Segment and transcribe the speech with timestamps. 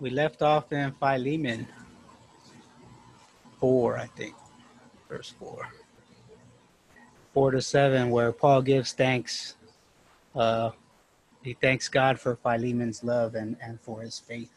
[0.00, 1.68] we left off in Philemon
[3.60, 4.34] 4, I think,
[5.08, 5.68] verse 4.
[7.34, 9.54] 4 to 7, where Paul gives thanks.
[10.34, 10.70] Uh,
[11.42, 14.50] he thanks God for Philemon's love and, and for his faith.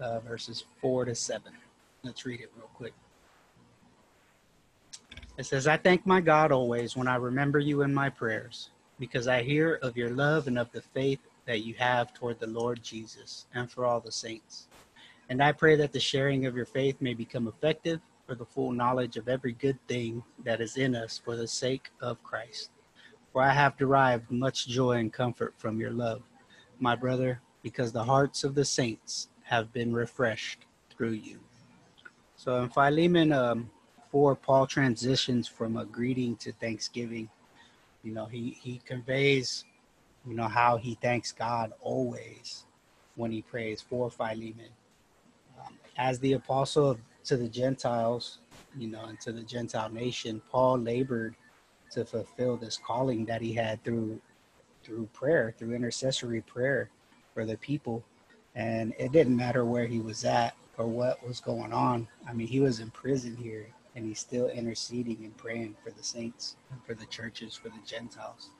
[0.00, 1.52] Uh, verses 4 to 7.
[2.02, 2.94] Let's read it real quick.
[5.38, 9.28] It says, I thank my God always when I remember you in my prayers, because
[9.28, 12.82] I hear of your love and of the faith that you have toward the Lord
[12.82, 14.68] Jesus and for all the saints.
[15.28, 18.72] And I pray that the sharing of your faith may become effective for the full
[18.72, 22.70] knowledge of every good thing that is in us for the sake of Christ.
[23.32, 26.22] For I have derived much joy and comfort from your love,
[26.80, 31.38] my brother, because the hearts of the saints have been refreshed through you.
[32.36, 33.70] So in Philemon um,
[34.10, 37.28] 4, Paul transitions from a greeting to thanksgiving.
[38.02, 39.64] You know, he, he conveys
[40.26, 42.64] you know, how he thanks God always
[43.14, 44.70] when he prays for Philemon.
[45.58, 48.38] Um, as the apostle to the Gentiles,
[48.76, 51.34] you know, and to the Gentile nation, Paul labored
[51.92, 54.20] to fulfill this calling that he had through
[54.82, 56.90] through prayer, through intercessory prayer
[57.34, 58.04] for the people.
[58.54, 62.06] And it didn't matter where he was at or what was going on.
[62.28, 66.04] I mean, he was in prison here and he's still interceding and praying for the
[66.04, 68.50] saints, for the churches, for the Gentiles.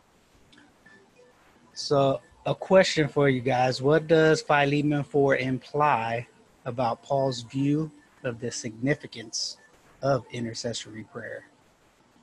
[1.77, 6.27] So, a question for you guys What does Philemon 4 imply
[6.65, 7.91] about Paul's view
[8.25, 9.59] of the significance
[10.01, 11.45] of intercessory prayer,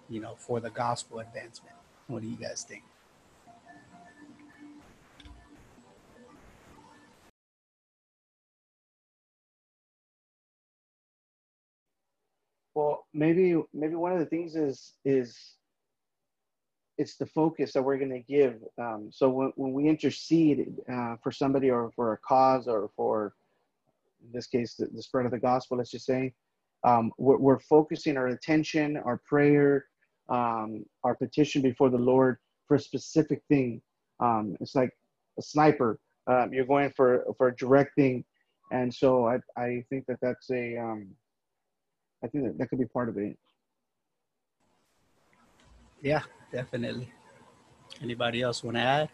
[0.09, 1.75] you know, for the gospel advancement?
[2.07, 2.81] What do you guys think?
[12.73, 15.37] Well, maybe maybe one of the things is is
[16.97, 18.55] it's the focus that we're going to give.
[18.77, 23.33] Um, so when, when we intercede uh, for somebody or for a cause or for,
[24.23, 26.33] in this case, the, the spread of the gospel, let's just say,
[26.83, 29.85] um, we're, we're, focusing our attention, our prayer,
[30.29, 33.81] um, our petition before the Lord for a specific thing.
[34.19, 34.91] Um, it's like
[35.39, 35.99] a sniper.
[36.27, 38.23] Um, you're going for for a direct thing,
[38.71, 41.07] and so I I think that that's a um,
[42.23, 43.37] I think that that could be part of it.
[46.03, 47.09] Yeah, definitely.
[48.01, 49.09] Anybody else want to add?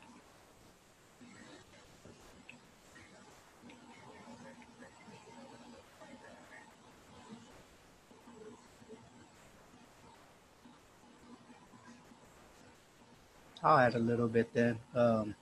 [13.63, 14.79] I'll add a little bit then.
[14.95, 15.35] Um,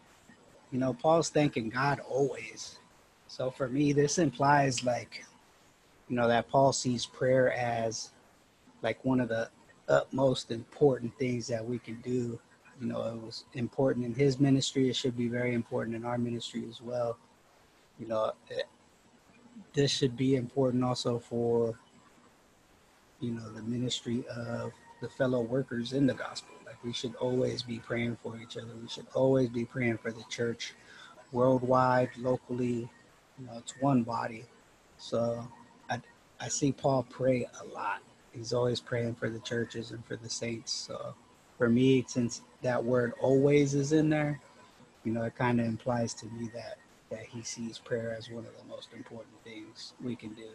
[0.71, 2.79] you know, Paul's thanking God always.
[3.27, 5.23] So for me, this implies like,
[6.09, 8.11] you know, that Paul sees prayer as
[8.81, 9.49] like one of the
[9.87, 12.39] utmost important things that we can do.
[12.79, 14.89] You know, it was important in his ministry.
[14.89, 17.17] It should be very important in our ministry as well.
[17.99, 18.65] You know, it,
[19.73, 21.79] this should be important also for,
[23.19, 24.71] you know, the ministry of
[25.01, 26.53] the fellow workers in the gospel.
[26.65, 28.73] Like we should always be praying for each other.
[28.79, 30.73] We should always be praying for the church
[31.31, 32.89] worldwide, locally.
[33.39, 34.45] You know, it's one body.
[34.97, 35.47] So
[35.89, 35.99] I,
[36.39, 38.01] I see Paul pray a lot
[38.37, 40.71] he's always praying for the churches and for the saints.
[40.71, 41.15] So
[41.57, 44.39] for me, since that word always is in there,
[45.03, 46.77] you know, it kind of implies to me that
[47.09, 50.49] that he sees prayer as one of the most important things we can do.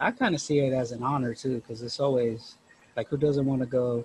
[0.00, 2.56] I kind of see it as an honor too, because it's always
[2.96, 4.04] like who doesn't want to go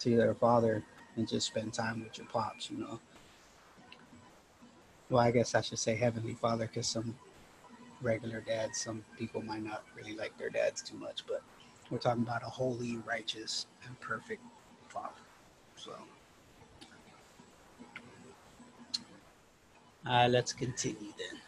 [0.00, 0.84] to their father
[1.16, 3.00] and just spend time with your pops, you know?
[5.08, 7.16] Well, I guess I should say Heavenly Father, because some
[8.02, 11.42] regular dads, some people might not really like their dads too much, but
[11.90, 14.42] we're talking about a holy, righteous, and perfect
[14.88, 15.14] Father.
[15.76, 15.92] So,
[20.08, 21.40] uh, let's continue then.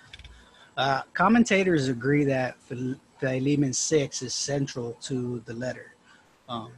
[0.76, 2.56] Uh, commentators agree that
[3.18, 5.94] Philemon 6 is central to the letter.
[6.48, 6.72] Um,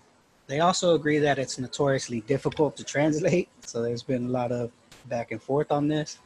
[0.46, 4.70] they also agree that it's notoriously difficult to translate, so there's been a lot of
[5.06, 6.18] back and forth on this.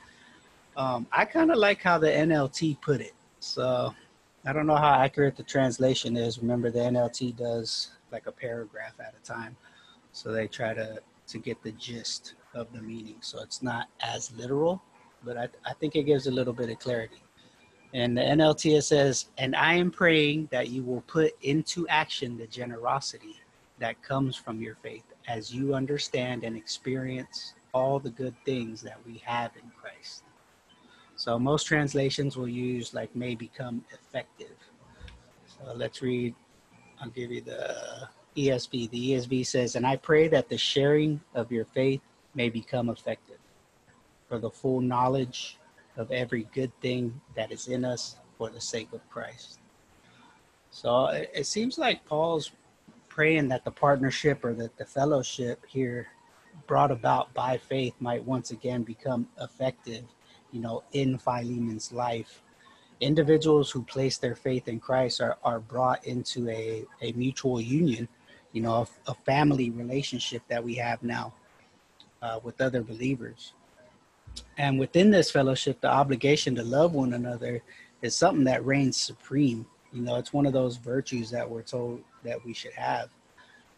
[0.76, 3.14] Um, I kind of like how the NLT put it.
[3.40, 3.94] So
[4.46, 6.38] I don't know how accurate the translation is.
[6.38, 9.56] Remember, the NLT does like a paragraph at a time,
[10.12, 13.16] so they try to to get the gist of the meaning.
[13.20, 14.82] So it's not as literal,
[15.24, 17.22] but I, I think it gives a little bit of clarity.
[17.94, 22.46] And the NLT says, "And I am praying that you will put into action the
[22.46, 23.40] generosity
[23.78, 28.98] that comes from your faith, as you understand and experience all the good things that
[29.06, 30.24] we have in Christ."
[31.16, 34.56] So most translations will use like may become effective.
[35.46, 36.34] So let's read,
[37.00, 38.90] I'll give you the ESV.
[38.90, 42.00] The ESV says, And I pray that the sharing of your faith
[42.34, 43.38] may become effective
[44.28, 45.58] for the full knowledge
[45.96, 49.60] of every good thing that is in us for the sake of Christ.
[50.70, 52.50] So it, it seems like Paul's
[53.08, 56.08] praying that the partnership or that the fellowship here
[56.66, 60.04] brought about by faith might once again become effective,
[60.54, 62.40] you know, in Philemon's life.
[63.00, 68.08] Individuals who place their faith in Christ are, are brought into a, a mutual union,
[68.52, 71.34] you know, a, a family relationship that we have now
[72.22, 73.52] uh, with other believers.
[74.56, 77.60] And within this fellowship, the obligation to love one another
[78.00, 79.66] is something that reigns supreme.
[79.92, 83.10] You know, it's one of those virtues that we're told that we should have.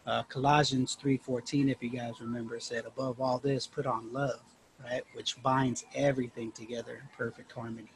[0.05, 4.39] Uh, Colossians 3:14, if you guys remember, said, "Above all this, put on love,
[4.83, 7.91] right, which binds everything together in perfect harmony."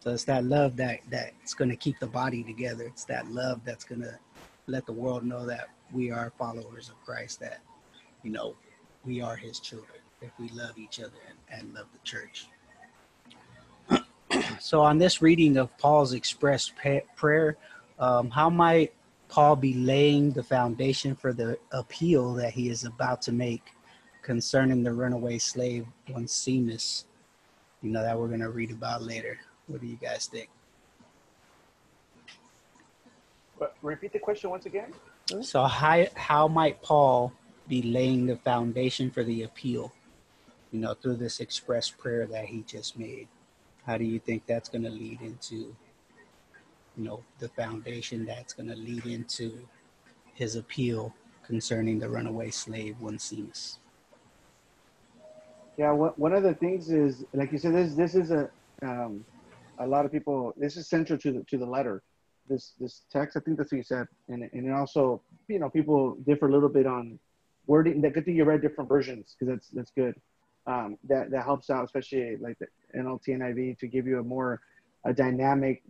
[0.00, 2.84] So it's that love that that's going to keep the body together.
[2.84, 4.18] It's that love that's going to
[4.66, 7.40] let the world know that we are followers of Christ.
[7.40, 7.60] That
[8.22, 8.56] you know
[9.04, 12.46] we are His children if we love each other and, and love the church.
[14.60, 16.72] so on this reading of Paul's expressed
[17.16, 17.56] prayer,
[17.98, 18.92] um, how might
[19.28, 23.72] Paul be laying the foundation for the appeal that he is about to make
[24.22, 27.04] concerning the runaway slave Onesimus,
[27.82, 29.38] you know, that we're going to read about later.
[29.66, 30.48] What do you guys think?
[33.58, 34.92] But repeat the question once again.
[35.42, 37.32] So how, how might Paul
[37.68, 39.92] be laying the foundation for the appeal,
[40.72, 43.28] you know, through this express prayer that he just made?
[43.86, 45.74] How do you think that's going to lead into
[46.96, 49.66] you know, the foundation that's going to lead into
[50.34, 51.14] his appeal
[51.44, 53.78] concerning the runaway slave Onesimus.
[55.78, 58.50] Yeah, one of the things is, like you said, this this is a
[58.82, 59.24] um,
[59.78, 60.52] a lot of people.
[60.56, 62.02] This is central to the to the letter.
[62.48, 66.16] This this text, I think that's what you said, and and also, you know, people
[66.26, 67.18] differ a little bit on
[67.66, 68.02] wording.
[68.02, 70.14] That good thing you read different versions because that's that's good.
[70.66, 72.66] Um, that that helps out, especially like the
[72.96, 74.60] NLT and NIV, to give you a more
[75.04, 75.82] a dynamic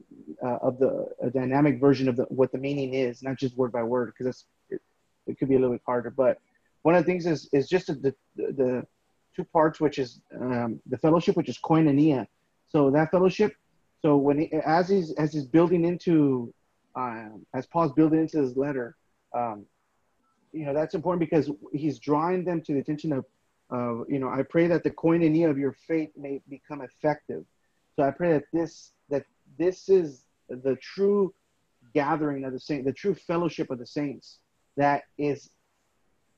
[0.43, 3.73] uh, of the a dynamic version of the what the meaning is, not just word
[3.73, 4.81] by word, because it,
[5.26, 6.11] it could be a little bit harder.
[6.11, 6.38] But
[6.82, 8.87] one of the things is is just the the, the
[9.34, 12.26] two parts, which is um, the fellowship, which is koinonia.
[12.69, 13.55] So that fellowship.
[14.00, 16.52] So when he, as he's as he's building into
[16.96, 18.96] um, as Paul's building into his letter,
[19.34, 19.64] um,
[20.52, 23.25] you know that's important because he's drawing them to the attention of,
[23.70, 27.44] uh, you know, I pray that the koinonia of your faith may become effective.
[27.96, 29.25] So I pray that this that
[29.58, 31.32] this is the true
[31.94, 34.38] gathering of the saints, the true fellowship of the saints
[34.76, 35.50] that is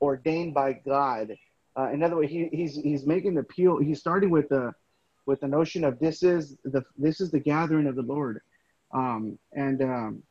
[0.00, 1.35] ordained by God.
[1.76, 3.79] Uh, in other words, he, he's he's making the appeal.
[3.79, 4.73] He's starting with the
[5.26, 8.41] with the notion of this is the this is the gathering of the Lord,
[8.93, 10.23] um, and um,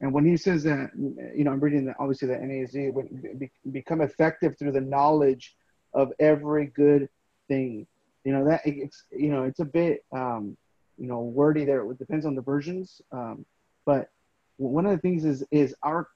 [0.00, 0.90] and when he says that,
[1.34, 5.56] you know, I'm reading the, obviously the NASB, when, be, become effective through the knowledge
[5.94, 7.08] of every good
[7.48, 7.86] thing.
[8.24, 10.56] You know that it's you know it's a bit um,
[10.98, 11.90] you know wordy there.
[11.90, 13.00] It depends on the versions.
[13.12, 13.44] Um,
[13.84, 14.10] but
[14.56, 16.08] one of the things is is our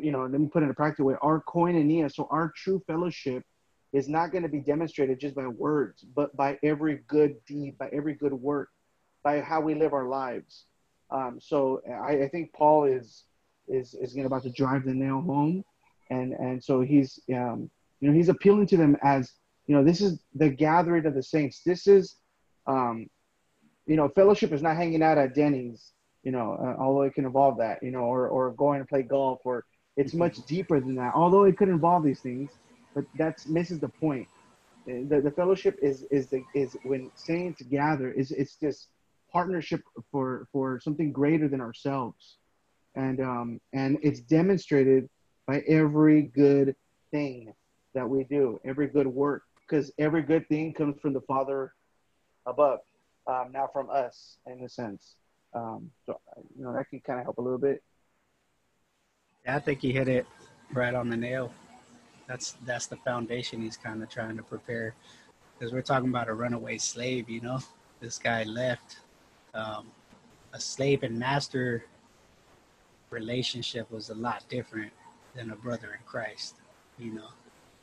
[0.00, 1.14] you know let me put it in a practical way.
[1.22, 3.44] Our koinonia, so our true fellowship,
[3.92, 7.88] is not going to be demonstrated just by words, but by every good deed, by
[7.92, 8.70] every good work,
[9.22, 10.64] by how we live our lives.
[11.10, 13.24] Um, so I, I, think Paul is
[13.68, 15.62] is is about to drive the nail home,
[16.10, 19.32] and and so he's um, you know he's appealing to them as
[19.66, 21.60] you know this is the gathering of the saints.
[21.66, 22.16] This is
[22.66, 23.08] um,
[23.86, 27.24] you know, fellowship is not hanging out at Denny's, you know, uh, although it can
[27.24, 29.64] involve that, you know, or, or going to play golf, or
[29.96, 31.12] it's much deeper than that.
[31.14, 32.50] Although it could involve these things,
[32.94, 34.28] but that's misses the point.
[34.88, 38.88] Uh, the, the fellowship is is the is when saints gather is it's this
[39.32, 42.38] partnership for for something greater than ourselves,
[42.96, 45.08] and um and it's demonstrated
[45.46, 46.74] by every good
[47.10, 47.52] thing
[47.94, 51.72] that we do, every good work, because every good thing comes from the Father
[52.46, 52.80] above
[53.26, 55.16] um, now from us in a sense.
[55.54, 56.18] Um, so
[56.56, 57.82] you know that can kind of help a little bit.
[59.46, 60.26] I think he hit it
[60.72, 61.52] right on the nail.
[62.32, 64.94] That's that's the foundation he's kind of trying to prepare,
[65.52, 67.28] because we're talking about a runaway slave.
[67.28, 67.58] You know,
[68.00, 69.00] this guy left.
[69.52, 69.88] Um,
[70.54, 71.84] a slave and master
[73.10, 74.92] relationship was a lot different
[75.34, 76.54] than a brother in Christ.
[76.98, 77.28] You know,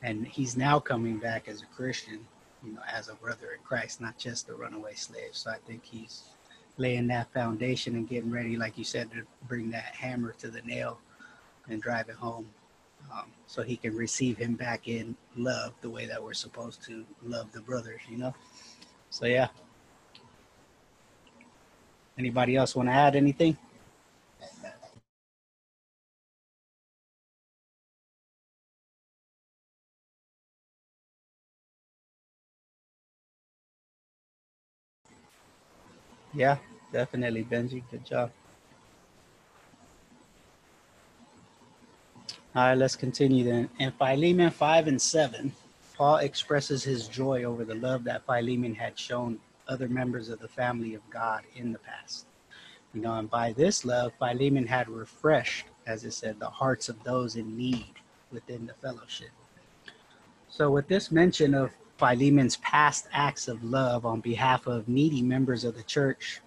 [0.02, 2.26] and he's now coming back as a Christian
[2.64, 5.30] you know, as a brother in Christ, not just a runaway slave.
[5.32, 6.24] So I think he's
[6.76, 10.62] laying that foundation and getting ready, like you said, to bring that hammer to the
[10.62, 10.98] nail
[11.68, 12.48] and drive it home.
[13.12, 17.04] Um, so he can receive him back in love the way that we're supposed to
[17.24, 18.34] love the brothers, you know?
[19.10, 19.48] So, yeah.
[22.18, 23.58] Anybody else want to add anything?
[36.34, 36.58] Yeah,
[36.92, 37.82] definitely, Benji.
[37.90, 38.32] Good job.
[42.52, 43.70] All right, let's continue then.
[43.78, 45.52] In Philemon 5 and 7,
[45.96, 49.38] Paul expresses his joy over the love that Philemon had shown
[49.68, 52.26] other members of the family of God in the past.
[52.92, 57.00] You know, and by this love, Philemon had refreshed, as it said, the hearts of
[57.04, 57.94] those in need
[58.32, 59.30] within the fellowship.
[60.48, 65.62] So, with this mention of Philemon's past acts of love on behalf of needy members
[65.62, 66.40] of the church,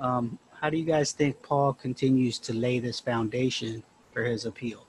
[0.00, 4.84] um, how do you guys think Paul continues to lay this foundation for his appeal?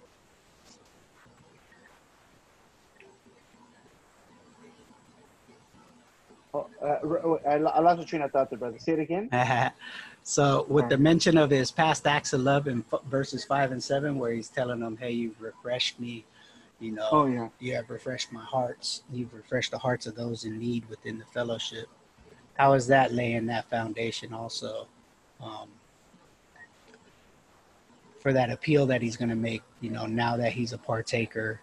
[6.52, 8.80] Oh, uh, I I lost a train of thought there, brother.
[8.80, 9.30] Say it again.
[10.24, 13.84] so, with the mention of his past acts of love in f- verses five and
[13.84, 16.26] seven, where he's telling them, "Hey, you've refreshed me.
[16.80, 17.50] You know, Oh yeah.
[17.60, 19.04] you have refreshed my hearts.
[19.12, 21.88] You've refreshed the hearts of those in need within the fellowship."
[22.58, 24.88] How is that laying that foundation also
[25.42, 25.70] um,
[28.20, 29.62] for that appeal that he's going to make?
[29.82, 31.62] You know, now that he's a partaker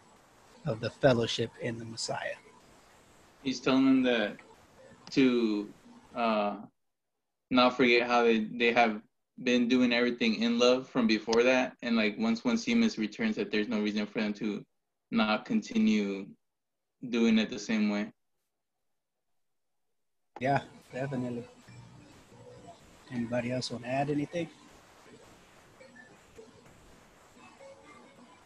[0.65, 2.35] of the fellowship in the Messiah.
[3.43, 4.37] He's telling them that
[5.11, 5.69] to
[6.15, 6.57] uh,
[7.51, 9.01] not forget how they, they have
[9.43, 11.77] been doing everything in love from before that.
[11.83, 14.65] And like once Onesimus returns, that there's no reason for them to
[15.11, 16.27] not continue
[17.11, 18.13] doing it the same way.
[20.41, 20.61] Yeah,
[20.93, 21.45] definitely.
[23.11, 24.49] Anybody else want to add anything?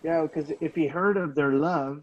[0.03, 2.03] Yeah, because if he heard of their love,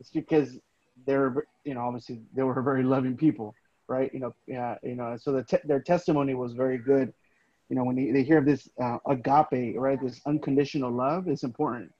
[0.00, 0.58] it's because
[1.06, 3.54] they're, you know, obviously they were very loving people,
[3.88, 4.12] right?
[4.12, 7.12] You know, yeah, you know, so the te- their testimony was very good.
[7.68, 11.42] You know, when they, they hear of this uh, agape, right, this unconditional love is
[11.42, 11.90] important.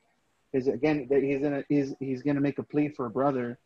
[0.53, 3.59] Because again, he's gonna he's he's gonna make a plea for a brother,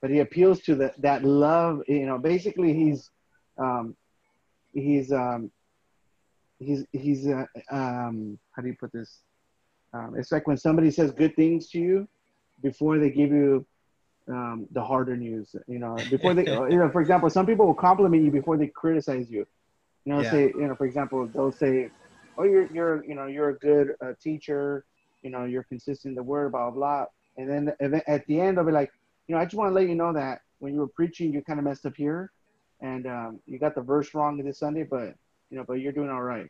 [0.00, 1.82] but he appeals to the, that love.
[1.86, 3.10] You know, basically he's
[3.58, 3.94] um,
[4.72, 5.50] he's um,
[6.58, 9.20] he's he's uh, um, how do you put this?
[9.92, 12.08] Um, it's like when somebody says good things to you
[12.62, 13.64] before they give you
[14.28, 15.54] um, the harder news.
[15.66, 18.68] You know, before they, you know, for example, some people will compliment you before they
[18.68, 19.46] criticize you.
[20.04, 20.30] You know, Yeah.
[20.30, 21.88] say, you know, for example, they'll say,
[22.36, 24.84] "Oh, you're, you're, you know, you're a good uh, teacher.
[25.22, 27.06] You know, you're consistent in the word, blah blah." blah.
[27.36, 27.72] And then
[28.06, 28.90] at the end, they'll be like,
[29.26, 31.42] "You know, I just want to let you know that when you were preaching, you
[31.42, 32.30] kind of messed up here,
[32.80, 35.14] and um, you got the verse wrong this Sunday, but
[35.50, 36.46] you know, but you're doing all right."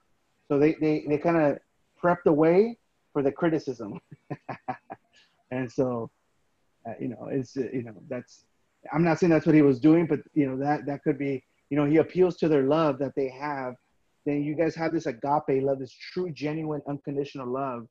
[0.49, 1.59] So they they, they kind of
[1.97, 2.77] prep the way
[3.13, 4.01] for the criticism.
[5.51, 6.11] and so,
[6.87, 8.45] uh, you know, it's, uh, you know, that's,
[8.93, 11.43] I'm not saying that's what he was doing, but, you know, that, that could be,
[11.71, 13.75] you know, he appeals to their love that they have.
[14.27, 17.87] Then you guys have this agape love, this true, genuine, unconditional love.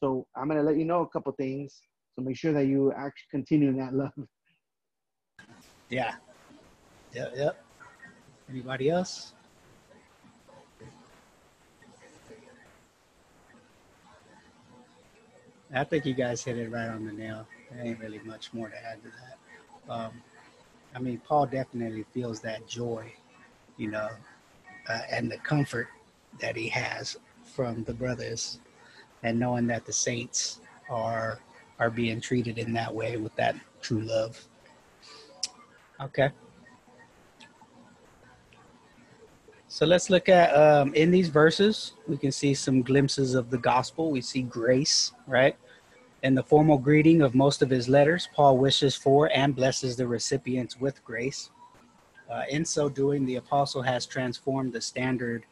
[0.00, 1.80] So I'm going to let you know a couple things.
[2.14, 4.12] So make sure that you actually continue in that love.
[5.88, 6.14] Yeah.
[7.14, 7.32] Yep.
[7.36, 7.64] Yep.
[8.50, 9.34] Anybody else?
[15.74, 17.46] I think you guys hit it right on the nail.
[17.72, 19.92] There ain't really much more to add to that.
[19.92, 20.12] Um,
[20.94, 23.12] I mean, Paul definitely feels that joy,
[23.76, 24.08] you know,
[24.88, 25.88] uh, and the comfort
[26.40, 27.16] that he has
[27.54, 28.60] from the brothers,
[29.22, 30.60] and knowing that the saints
[30.90, 31.40] are
[31.78, 34.46] are being treated in that way with that true love.
[36.00, 36.30] Okay.
[39.68, 43.56] So let's look at um, in these verses, we can see some glimpses of the
[43.56, 44.10] gospel.
[44.10, 45.56] We see grace, right?
[46.22, 50.06] In the formal greeting of most of his letters, Paul wishes for and blesses the
[50.06, 51.50] recipients with grace.
[52.30, 55.44] Uh, in so doing, the apostle has transformed the standard,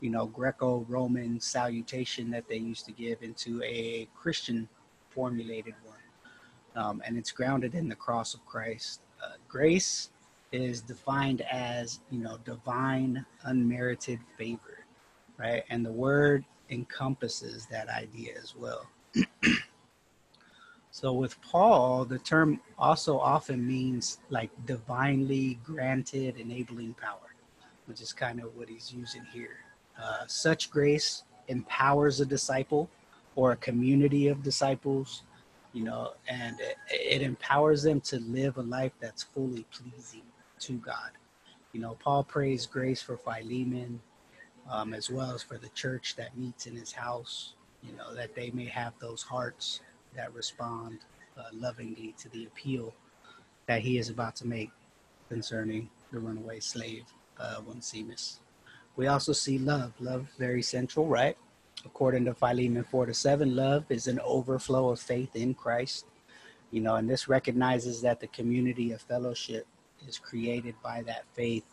[0.00, 4.68] you know, Greco-Roman salutation that they used to give into a Christian
[5.10, 9.02] formulated one, um, and it's grounded in the cross of Christ.
[9.24, 10.10] Uh, grace
[10.50, 14.84] is defined as you know divine unmerited favor
[15.38, 18.86] right and the word encompasses that idea as well
[20.96, 27.34] so with paul the term also often means like divinely granted enabling power
[27.86, 29.58] which is kind of what he's using here
[30.02, 32.88] uh, such grace empowers a disciple
[33.34, 35.22] or a community of disciples
[35.72, 40.22] you know and it, it empowers them to live a life that's fully pleasing
[40.60, 41.10] to God.
[41.72, 44.00] You know, Paul prays grace for Philemon,
[44.70, 48.34] um, as well as for the church that meets in his house, you know, that
[48.34, 49.80] they may have those hearts
[50.16, 51.00] that respond
[51.38, 52.94] uh, lovingly to the appeal
[53.66, 54.70] that he is about to make
[55.28, 57.04] concerning the runaway slave,
[57.38, 58.40] uh, Onesimus.
[58.96, 61.36] We also see love, love very central, right?
[61.84, 66.06] According to Philemon 4 to 7, love is an overflow of faith in Christ.
[66.70, 69.66] You know, and this recognizes that the community of fellowship
[70.06, 71.64] is created by that faith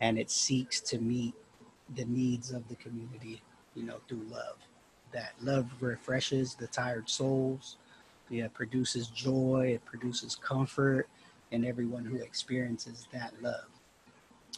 [0.00, 1.34] and it seeks to meet
[1.94, 3.42] the needs of the community,
[3.74, 4.56] you know, through love.
[5.12, 7.76] That love refreshes the tired souls.
[8.28, 11.08] Yeah, it produces joy, it produces comfort
[11.50, 13.66] in everyone who experiences that love.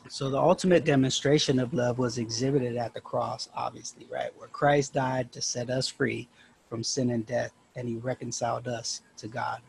[0.09, 4.30] So the ultimate demonstration of love was exhibited at the cross, obviously, right?
[4.37, 6.28] Where Christ died to set us free
[6.68, 9.61] from sin and death, and he reconciled us to God.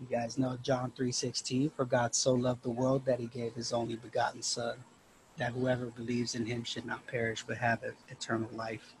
[0.00, 3.72] You guys know John 3:16, for God so loved the world that he gave his
[3.72, 4.84] only begotten son,
[5.36, 8.94] that whoever believes in him should not perish but have eternal life.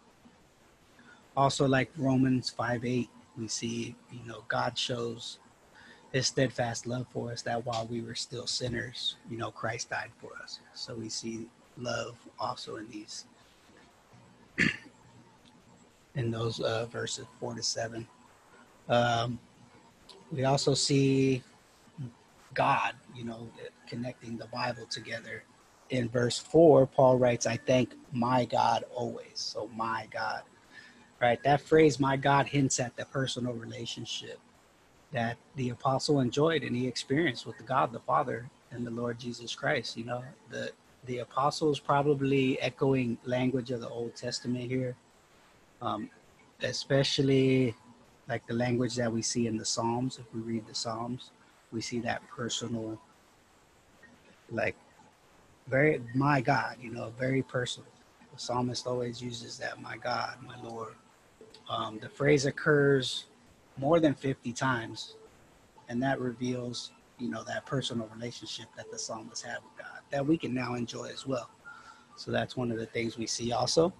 [1.38, 5.38] Also like Romans 5 8 we see, you know, God shows
[6.12, 10.10] his steadfast love for us that while we were still sinners, you know, Christ died
[10.20, 10.58] for us.
[10.74, 13.26] So we see love also in these
[16.16, 18.08] in those uh, verses four to seven.
[18.88, 19.38] Um,
[20.32, 21.44] we also see
[22.52, 23.48] God, you know,
[23.86, 25.44] connecting the Bible together.
[25.90, 29.34] In verse four, Paul writes, I thank my God always.
[29.34, 30.42] So, my God,
[31.20, 31.42] right?
[31.42, 34.38] That phrase, my God, hints at the personal relationship
[35.12, 39.54] that the apostle enjoyed and he experienced with God the Father and the Lord Jesus
[39.54, 39.96] Christ.
[39.96, 40.70] You know, the
[41.06, 44.94] the apostles probably echoing language of the Old Testament here,
[45.80, 46.10] um,
[46.62, 47.74] especially
[48.28, 50.18] like the language that we see in the Psalms.
[50.18, 51.30] If we read the Psalms,
[51.72, 53.00] we see that personal,
[54.50, 54.76] like,
[55.66, 57.88] very, my God, you know, very personal.
[58.34, 60.94] The psalmist always uses that, my God, my Lord.
[61.68, 63.26] Um, the phrase occurs
[63.76, 65.16] more than 50 times,
[65.88, 70.26] and that reveals, you know, that personal relationship that the psalmist had with God that
[70.26, 71.50] we can now enjoy as well.
[72.16, 73.92] So that's one of the things we see also.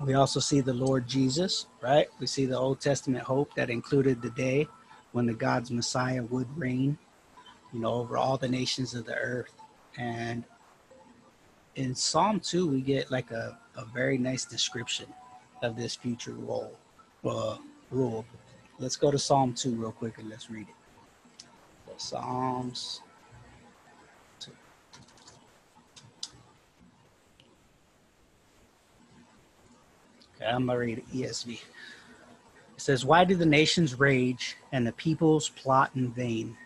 [0.00, 2.06] We also see the Lord Jesus, right?
[2.20, 4.68] We see the Old Testament hope that included the day
[5.12, 6.98] when the God's Messiah would reign,
[7.72, 9.54] you know, over all the nations of the earth.
[9.96, 10.44] And
[11.74, 15.06] in Psalm 2, we get like a, a very nice description
[15.62, 16.76] of this future role,
[17.24, 17.56] uh,
[17.90, 18.24] rule.
[18.78, 21.46] Let's go to Psalm 2 real quick and let's read it.
[21.86, 23.00] So Psalms
[30.36, 31.52] Okay, I'm gonna read ESV.
[31.54, 31.60] It
[32.76, 36.56] says, Why do the nations rage and the peoples plot in vain?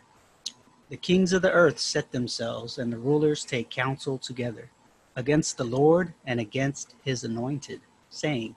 [0.88, 4.70] The kings of the earth set themselves, and the rulers take counsel together
[5.14, 8.56] against the Lord and against his anointed, saying,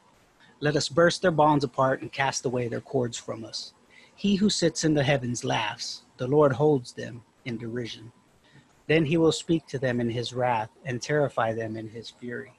[0.64, 3.74] Let us burst their bonds apart and cast away their cords from us.
[4.16, 8.14] He who sits in the heavens laughs, the Lord holds them in derision.
[8.88, 12.54] Then he will speak to them in his wrath and terrify them in his fury,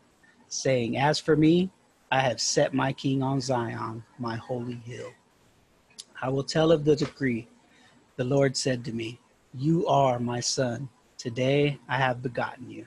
[0.49, 1.71] saying, As for me,
[2.13, 5.15] I have set my king on Zion, my holy hill.
[6.21, 7.49] I will tell of the decree.
[8.17, 9.19] The Lord said to me,
[9.55, 10.91] You are my son.
[11.17, 12.87] Today I have begotten you.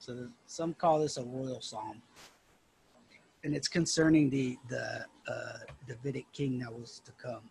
[0.00, 2.02] So some call this a royal psalm,
[3.44, 7.42] and it's concerning the the uh, Davidic king that was to come.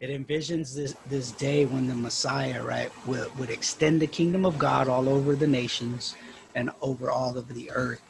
[0.00, 4.58] It envisions this this day when the Messiah, right, would, would extend the kingdom of
[4.58, 6.16] God all over the nations
[6.56, 8.02] and over all of the earth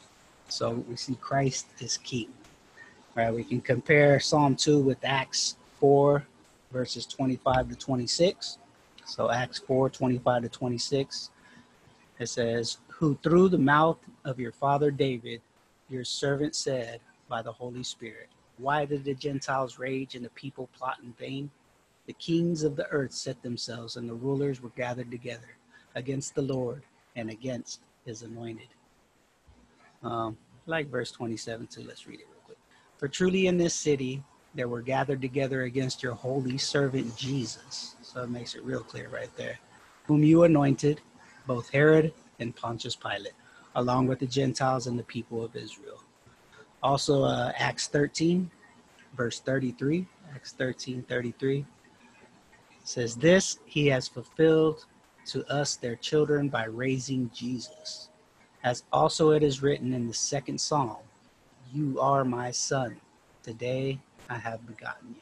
[0.51, 2.27] so we see Christ is king.
[3.15, 3.33] Right?
[3.33, 6.25] We can compare Psalm 2 with Acts 4,
[6.73, 8.57] verses 25 to 26.
[9.05, 11.29] So Acts 4, 25 to 26.
[12.19, 15.41] It says, Who through the mouth of your father David,
[15.89, 20.69] your servant said by the Holy Spirit, Why did the Gentiles rage and the people
[20.77, 21.49] plot in vain?
[22.05, 25.57] The kings of the earth set themselves, and the rulers were gathered together
[25.95, 26.83] against the Lord
[27.15, 28.67] and against his anointed.
[30.03, 30.37] Um,
[30.67, 31.81] like verse 27 too.
[31.81, 32.59] Let's read it real quick.
[32.97, 37.95] For truly in this city there were gathered together against your holy servant Jesus.
[38.03, 39.57] So it makes it real clear right there.
[40.05, 41.01] Whom you anointed,
[41.47, 43.33] both Herod and Pontius Pilate,
[43.75, 46.03] along with the Gentiles and the people of Israel.
[46.83, 48.49] Also, uh, Acts 13,
[49.15, 50.07] verse 33.
[50.33, 51.65] Acts 13, 33
[52.83, 54.85] says, This he has fulfilled
[55.27, 58.09] to us, their children, by raising Jesus
[58.63, 60.97] as also it is written in the second psalm,
[61.73, 62.99] You are my son.
[63.43, 63.99] Today
[64.29, 65.21] I have begotten you.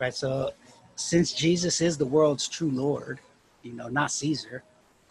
[0.00, 0.14] Right?
[0.14, 0.50] So,
[0.94, 3.20] since Jesus is the world's true Lord,
[3.62, 4.62] you know, not Caesar,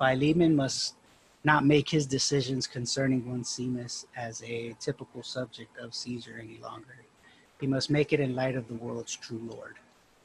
[0.01, 0.95] Philemon must
[1.43, 7.05] not make his decisions concerning one Onesimus as a typical subject of Caesar any longer.
[7.59, 9.75] He must make it in light of the world's true Lord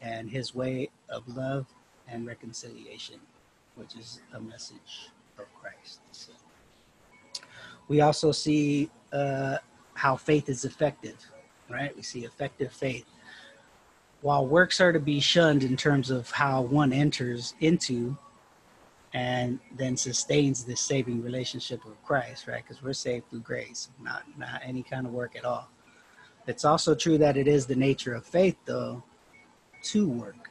[0.00, 1.66] and his way of love
[2.08, 3.20] and reconciliation,
[3.74, 6.00] which is a message of Christ.
[6.10, 6.32] So
[7.88, 9.58] we also see uh,
[9.92, 11.16] how faith is effective,
[11.68, 11.94] right?
[11.94, 13.04] We see effective faith.
[14.22, 18.16] While works are to be shunned in terms of how one enters into
[19.16, 22.62] and then sustains this saving relationship with Christ, right?
[22.62, 25.70] Because we're saved through grace, not not any kind of work at all.
[26.46, 29.02] It's also true that it is the nature of faith, though,
[29.84, 30.50] to work.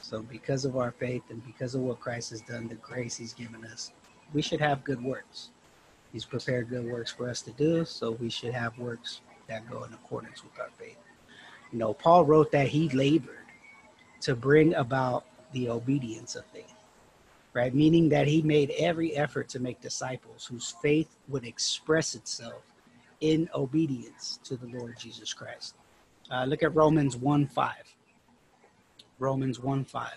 [0.00, 3.34] So, because of our faith and because of what Christ has done, the grace He's
[3.34, 3.92] given us,
[4.32, 5.50] we should have good works.
[6.10, 9.84] He's prepared good works for us to do, so we should have works that go
[9.84, 10.96] in accordance with our faith.
[11.72, 13.48] You know, Paul wrote that he labored
[14.22, 16.72] to bring about the obedience of faith,
[17.54, 17.74] right?
[17.74, 22.62] Meaning that he made every effort to make disciples whose faith would express itself
[23.20, 25.74] in obedience to the Lord Jesus Christ.
[26.30, 27.74] Uh, look at Romans 1 5.
[29.18, 30.10] Romans 1 5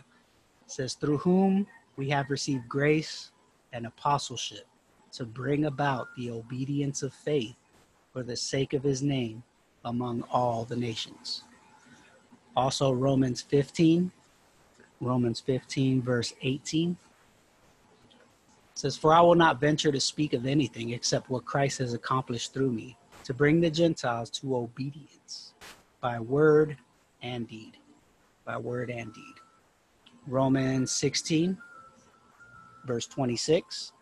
[0.67, 1.65] says, Through whom
[1.95, 3.31] we have received grace
[3.73, 4.67] and apostleship
[5.13, 7.55] to bring about the obedience of faith
[8.13, 9.43] for the sake of his name
[9.85, 11.43] among all the nations.
[12.55, 14.11] Also, Romans 15,
[14.99, 16.97] Romans 15, verse 18
[18.73, 22.53] says, For I will not venture to speak of anything except what Christ has accomplished
[22.53, 25.53] through me to bring the Gentiles to obedience
[25.99, 26.77] by word
[27.21, 27.77] and deed.
[28.45, 29.35] By word and deed.
[30.27, 31.57] Romans 16,
[32.85, 33.93] verse 26.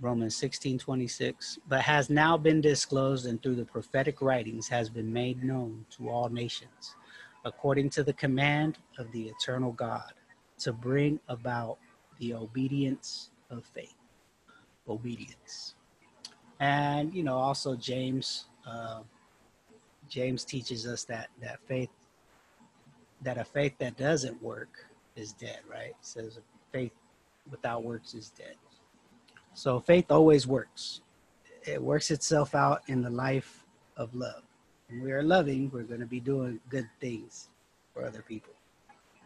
[0.00, 1.58] Romans 16, 26.
[1.68, 6.08] But has now been disclosed and through the prophetic writings has been made known to
[6.08, 6.94] all nations,
[7.44, 10.12] according to the command of the eternal God,
[10.58, 11.78] to bring about
[12.18, 13.94] the obedience of faith.
[14.88, 15.74] Obedience.
[16.60, 19.00] And, you know, also James, uh,
[20.08, 21.90] James teaches us that, that faith,
[23.22, 25.90] that a faith that doesn't work is dead, right?
[25.90, 26.38] It says
[26.72, 26.92] faith
[27.50, 28.54] without works is dead.
[29.54, 31.00] So faith always works.
[31.64, 33.64] It works itself out in the life
[33.96, 34.42] of love.
[34.88, 37.48] When we are loving, we're going to be doing good things
[37.92, 38.52] for other people.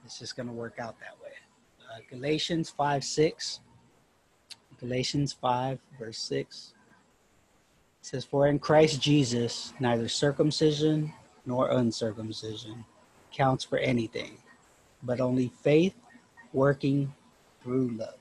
[0.05, 1.33] It's just going to work out that way.
[1.91, 3.61] Uh, Galatians 5 6.
[4.79, 6.73] Galatians 5, verse 6
[8.01, 11.13] says, For in Christ Jesus, neither circumcision
[11.45, 12.85] nor uncircumcision
[13.33, 14.39] counts for anything,
[15.03, 15.95] but only faith
[16.53, 17.13] working
[17.63, 18.15] through love.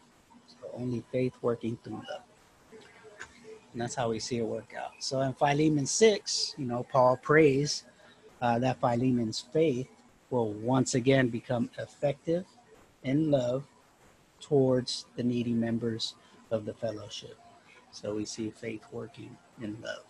[0.47, 2.23] So only faith working through love.
[3.71, 4.91] And that's how we see it work out.
[4.99, 7.85] So in Philemon 6, you know, Paul prays
[8.41, 9.87] uh, that Philemon's faith
[10.29, 12.45] will once again become effective
[13.03, 13.63] in love
[14.39, 16.15] towards the needy members
[16.51, 17.37] of the fellowship.
[17.91, 20.03] So we see faith working in love.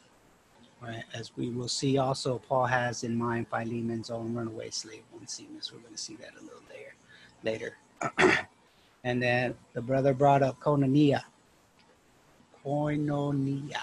[0.82, 1.04] Right?
[1.13, 5.73] As we will see also, Paul has in mind Philemon's own runaway slave Onesimus.
[5.73, 6.62] We're going to see that a little
[7.43, 7.75] later.
[8.23, 8.47] later.
[9.04, 11.23] and then the brother brought up koinonia.
[12.65, 13.82] Koinonia.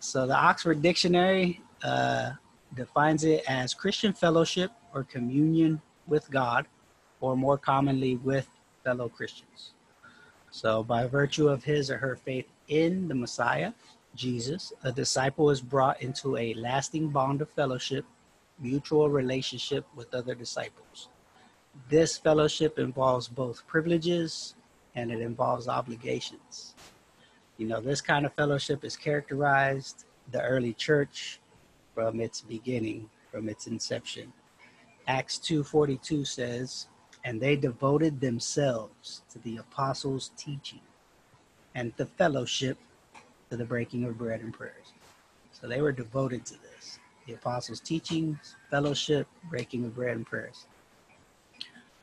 [0.00, 2.32] So the Oxford Dictionary uh,
[2.74, 6.66] defines it as Christian fellowship or communion with God,
[7.20, 8.48] or more commonly with
[8.84, 9.72] fellow Christians.
[10.50, 13.72] So, by virtue of his or her faith in the Messiah,
[14.14, 18.04] Jesus, a disciple is brought into a lasting bond of fellowship,
[18.58, 21.08] mutual relationship with other disciples.
[21.88, 24.54] This fellowship involves both privileges
[24.94, 26.74] and it involves obligations.
[27.56, 31.40] You know, this kind of fellowship is characterized the early church
[31.94, 34.32] from its beginning, from its inception.
[35.06, 36.86] Acts 2:42 says,
[37.28, 40.80] "And they devoted themselves to the apostles' teaching
[41.74, 42.78] and the fellowship
[43.50, 44.94] to the breaking of bread and prayers.
[45.52, 46.98] So they were devoted to this.
[47.26, 50.64] The apostles' teachings, fellowship, breaking of bread and prayers.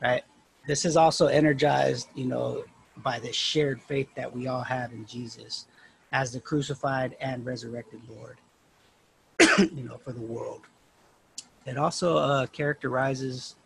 [0.00, 0.22] Right?
[0.64, 2.62] This is also energized, you know,
[2.98, 5.66] by the shared faith that we all have in Jesus
[6.12, 8.38] as the crucified and resurrected Lord,
[9.58, 10.62] you know, for the world.
[11.66, 13.56] It also uh, characterizes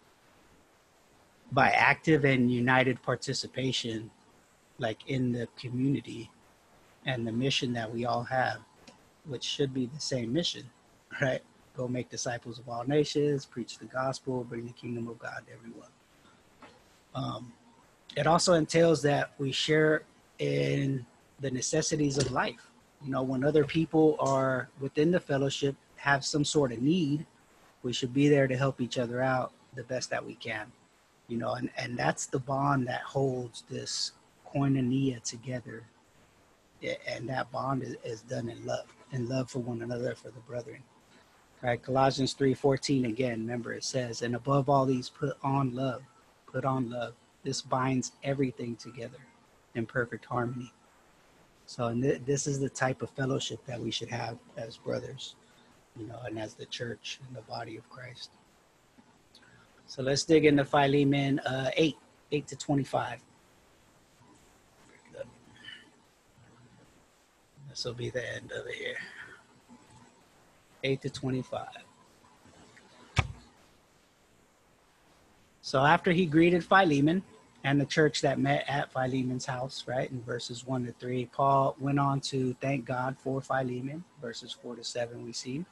[1.52, 4.10] by active and united participation,
[4.78, 6.30] like in the community
[7.06, 8.58] and the mission that we all have,
[9.26, 10.68] which should be the same mission,
[11.20, 11.42] right?
[11.76, 15.52] Go make disciples of all nations, preach the gospel, bring the kingdom of God to
[15.52, 15.88] everyone.
[17.14, 17.52] Um,
[18.16, 20.02] it also entails that we share
[20.38, 21.06] in
[21.40, 22.70] the necessities of life.
[23.04, 27.26] You know, when other people are within the fellowship, have some sort of need,
[27.82, 30.70] we should be there to help each other out the best that we can.
[31.30, 34.12] You know, and, and that's the bond that holds this
[34.52, 35.84] koinonia together.
[37.08, 40.40] And that bond is, is done in love, in love for one another, for the
[40.40, 40.82] brethren.
[41.62, 46.02] All right, Colossians 3:14 again, remember it says, and above all these put on love,
[46.46, 47.14] put on love.
[47.44, 49.18] This binds everything together
[49.74, 50.72] in perfect harmony.
[51.66, 55.36] So, and th- this is the type of fellowship that we should have as brothers,
[55.96, 58.30] you know, and as the church and the body of Christ.
[59.90, 61.96] So let's dig into Philemon uh, 8,
[62.30, 63.18] 8 to 25.
[67.68, 68.94] This will be the end of it here.
[70.84, 71.66] 8 to 25.
[75.60, 77.24] So after he greeted Philemon
[77.64, 81.74] and the church that met at Philemon's house, right, in verses 1 to 3, Paul
[81.80, 85.64] went on to thank God for Philemon, verses 4 to 7, we see.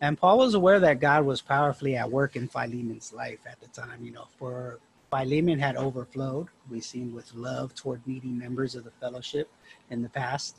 [0.00, 3.68] And Paul was aware that God was powerfully at work in Philemon's life at the
[3.68, 4.02] time.
[4.02, 4.78] You know, for
[5.10, 9.50] Philemon had overflowed, we've seen with love toward needy members of the fellowship
[9.90, 10.56] in the past.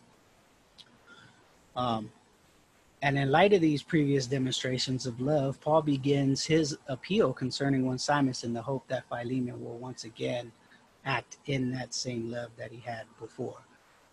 [1.75, 2.11] Um,
[3.01, 7.93] and in light of these previous demonstrations of love, Paul begins his appeal concerning one
[7.93, 10.51] Onesimus in the hope that Philemon will once again
[11.03, 13.57] act in that same love that he had before.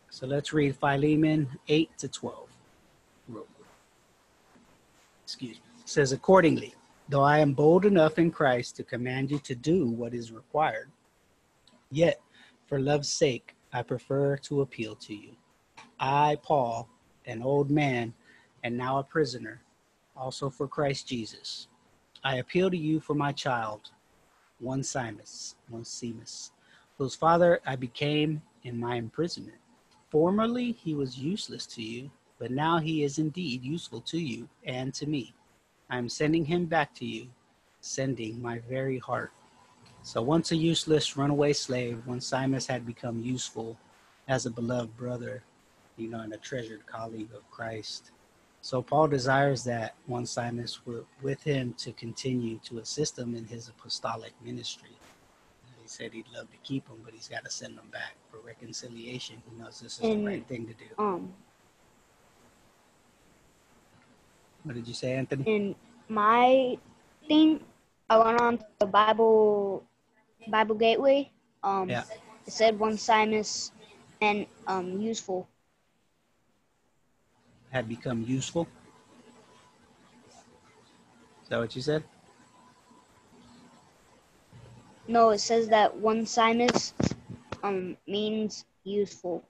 [0.08, 2.47] So let's read Philemon 8 to 12.
[5.28, 5.62] Excuse me.
[5.84, 6.74] Says, Accordingly,
[7.06, 10.90] though I am bold enough in Christ to command you to do what is required,
[11.90, 12.22] yet
[12.66, 15.32] for love's sake I prefer to appeal to you.
[16.00, 16.88] I, Paul,
[17.26, 18.14] an old man,
[18.64, 19.60] and now a prisoner,
[20.16, 21.68] also for Christ Jesus.
[22.24, 23.90] I appeal to you for my child,
[24.60, 26.52] one Onesimus, Onesimus,
[26.96, 29.58] whose father I became in my imprisonment.
[30.08, 34.94] Formerly he was useless to you, but now he is indeed useful to you and
[34.94, 35.34] to me.
[35.90, 37.28] I am sending him back to you,
[37.80, 39.32] sending my very heart.
[40.02, 43.76] So once a useless runaway slave, Onesimus had become useful
[44.28, 45.42] as a beloved brother,
[45.96, 48.10] you know, and a treasured colleague of Christ.
[48.60, 53.68] So Paul desires that Onesimus were with him to continue to assist him in his
[53.68, 54.90] apostolic ministry.
[55.80, 58.38] He said he'd love to keep him, but he's got to send him back for
[58.46, 59.42] reconciliation.
[59.50, 60.84] He knows this is And, the right thing to do.
[60.98, 61.32] Um,
[64.64, 65.44] What did you say, Anthony?
[65.46, 65.74] in
[66.08, 66.76] my
[67.26, 67.60] thing,
[68.10, 69.84] I went on to the Bible
[70.48, 71.30] Bible Gateway.
[71.62, 72.04] Um, Yeah.
[72.46, 73.72] it said Onesimus
[74.20, 75.48] and um useful.
[77.70, 78.66] Had become useful.
[81.42, 82.02] Is that what you said?
[85.06, 86.94] No, it says that one Onesimus
[87.62, 89.44] um means useful.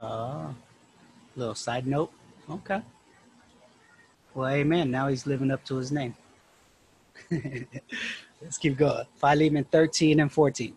[0.00, 0.54] Oh,
[1.36, 2.12] little side note.
[2.50, 2.82] Okay.
[4.36, 4.90] Well, amen.
[4.90, 6.14] Now he's living up to his name.
[8.42, 9.06] Let's keep going.
[9.14, 10.76] Philemon 13 and 14.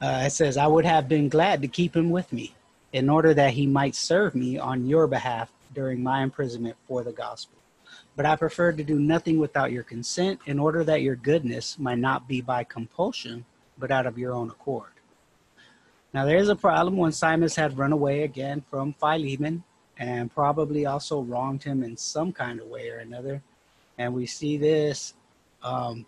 [0.00, 2.54] Uh, it says, I would have been glad to keep him with me
[2.94, 7.12] in order that he might serve me on your behalf during my imprisonment for the
[7.12, 7.58] gospel.
[8.16, 11.98] But I preferred to do nothing without your consent in order that your goodness might
[11.98, 13.44] not be by compulsion,
[13.76, 14.92] but out of your own accord.
[16.14, 19.62] Now, there's a problem Onesimus had run away again from Philemon
[19.98, 23.42] and probably also wronged him in some kind of way or another.
[23.98, 25.14] And we see this
[25.62, 26.06] um,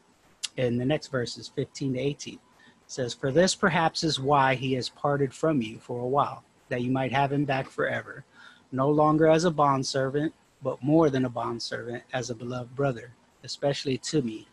[0.56, 2.34] in the next verses 15 to 18.
[2.34, 2.40] It
[2.86, 6.82] says, For this perhaps is why he has parted from you for a while, that
[6.82, 8.24] you might have him back forever,
[8.70, 13.98] no longer as a bondservant, but more than a bondservant, as a beloved brother, especially
[13.98, 14.46] to me.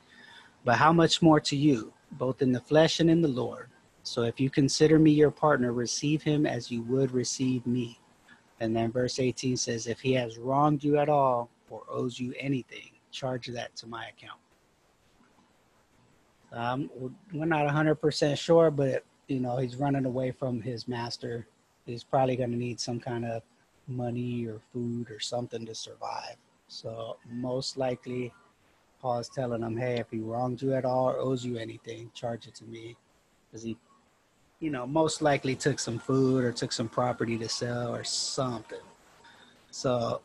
[0.66, 3.70] But how much more to you, both in the flesh and in the Lord?
[4.02, 8.00] So if you consider me your partner, receive him as you would receive me.
[8.60, 12.34] And then verse 18 says, If he has wronged you at all or owes you
[12.40, 14.40] anything, charge that to my account.
[16.52, 16.90] Um,
[17.34, 21.48] we're not 100% sure, but you know, he's running away from his master.
[21.86, 23.44] He's probably going to need some kind of
[23.88, 26.36] money or food or something to survive.
[26.68, 28.34] So most likely,
[29.02, 32.12] Paul is telling him, "Hey, if he wronged you at all or owes you anything,
[32.14, 32.98] charge it to me,"
[33.50, 33.78] because he,
[34.60, 38.80] you know, most likely took some food or took some property to sell or something.
[39.70, 40.22] So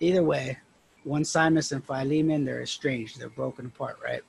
[0.00, 0.58] either way,
[1.06, 4.22] Onesimus and Philemon, they're estranged, they're broken apart, right?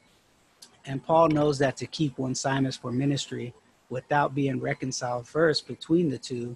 [0.85, 3.53] And Paul knows that to keep Onesimus for ministry
[3.89, 6.55] without being reconciled first between the two,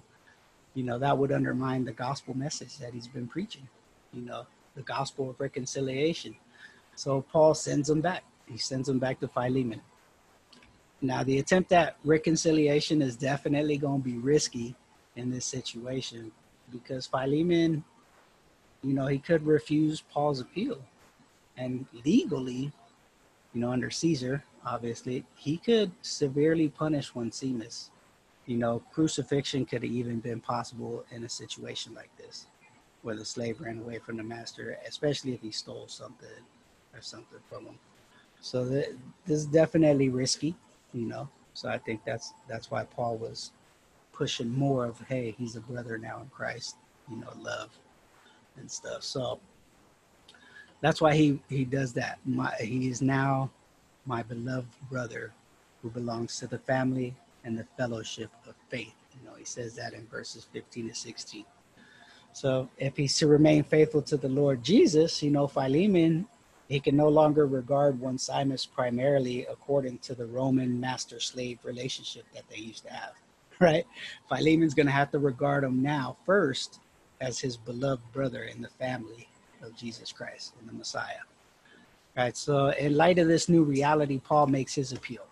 [0.74, 3.68] you know, that would undermine the gospel message that he's been preaching,
[4.12, 6.34] you know, the gospel of reconciliation.
[6.94, 8.24] So Paul sends him back.
[8.46, 9.80] He sends him back to Philemon.
[11.02, 14.76] Now, the attempt at reconciliation is definitely going to be risky
[15.16, 16.30] in this situation
[16.70, 17.84] because Philemon,
[18.82, 20.78] you know, he could refuse Paul's appeal.
[21.56, 22.72] And legally,
[23.54, 27.90] you know, under Caesar, obviously, he could severely punish Onesimus.
[28.46, 32.46] You know, crucifixion could have even been possible in a situation like this,
[33.02, 36.28] where the slave ran away from the master, especially if he stole something
[36.94, 37.78] or something from him.
[38.40, 40.56] So th- this is definitely risky,
[40.92, 41.28] you know.
[41.54, 43.52] So I think that's that's why Paul was
[44.12, 46.76] pushing more of, hey, he's a brother now in Christ,
[47.10, 47.70] you know, love
[48.56, 49.02] and stuff.
[49.02, 49.40] So
[50.80, 52.18] that's why he he does that.
[52.24, 53.50] My, he is now
[54.06, 55.32] my beloved brother
[55.82, 58.94] who belongs to the family and the fellowship of faith.
[59.18, 61.44] You know, he says that in verses 15 to 16.
[62.32, 66.26] So if he's to remain faithful to the Lord Jesus, you know, Philemon,
[66.70, 72.48] he can no longer regard Onesimus primarily according to the Roman master slave relationship that
[72.48, 73.14] they used to have,
[73.60, 73.84] right?
[74.28, 76.78] Philemon's going to have to regard him now first
[77.20, 79.28] as his beloved brother in the family
[79.64, 81.24] of Jesus Christ and the Messiah.
[82.16, 82.36] Right.
[82.36, 85.26] So, in light of this new reality, Paul makes his appeal.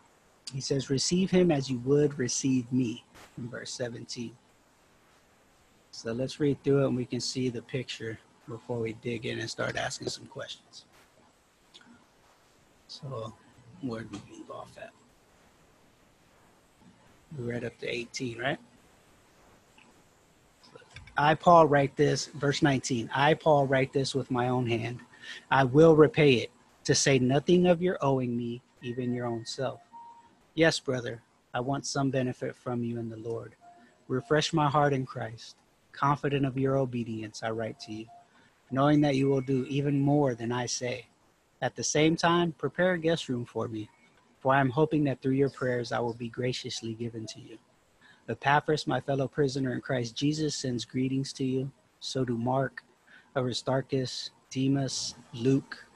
[0.52, 3.04] He says, Receive him as you would receive me,
[3.36, 4.32] in verse 17.
[5.92, 9.38] So, let's read through it and we can see the picture before we dig in
[9.38, 10.84] and start asking some questions.
[12.88, 13.34] So,
[13.82, 14.90] where did we leave off at?
[17.36, 18.58] We read up to 18, right?
[21.16, 23.10] I, Paul, write this, verse 19.
[23.14, 25.00] I, Paul, write this with my own hand.
[25.50, 26.50] I will repay it,
[26.84, 29.80] to say nothing of your owing me, even your own self.
[30.54, 31.20] Yes, brother,
[31.52, 33.54] I want some benefit from you in the Lord.
[34.06, 35.56] Refresh my heart in Christ.
[35.92, 38.06] Confident of your obedience, I write to you,
[38.70, 41.06] knowing that you will do even more than I say.
[41.60, 43.88] At the same time, prepare a guest room for me,
[44.38, 47.58] for I am hoping that through your prayers I will be graciously given to you.
[48.28, 51.70] Epaphras, my fellow prisoner in Christ Jesus, sends greetings to you.
[52.00, 52.84] So do Mark,
[53.34, 55.86] Aristarchus, Demas, Luke,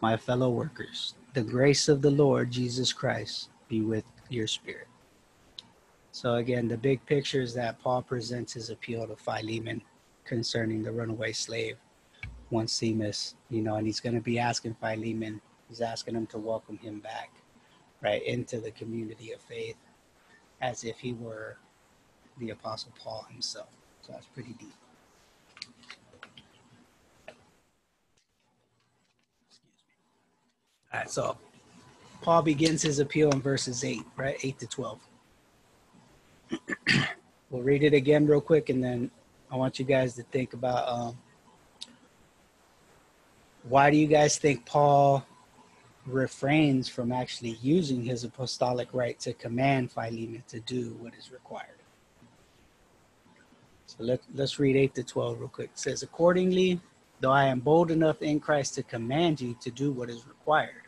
[0.00, 1.14] my fellow workers.
[1.34, 4.88] The grace of the Lord Jesus Christ be with your spirit.
[6.12, 9.82] So, again, the big picture is that Paul presents his appeal to Philemon
[10.24, 11.76] concerning the runaway slave,
[12.52, 16.78] Onesimus, you know, and he's going to be asking Philemon, he's asking him to welcome
[16.78, 17.30] him back,
[18.02, 19.76] right, into the community of faith
[20.60, 21.58] as if he were
[22.38, 23.68] the Apostle Paul himself.
[24.02, 24.74] So that's pretty deep.
[30.92, 31.36] All right, so
[32.22, 34.36] Paul begins his appeal in verses 8, right?
[34.42, 35.00] 8 to 12.
[37.50, 39.10] we'll read it again real quick, and then
[39.50, 41.18] I want you guys to think about um,
[43.68, 45.26] why do you guys think Paul
[46.06, 51.80] refrains from actually using his apostolic right to command Philemon to do what is required?
[53.86, 55.70] So let, let's read 8 to 12 real quick.
[55.72, 56.80] It says, Accordingly,
[57.20, 60.82] though I am bold enough in Christ to command you to do what is required,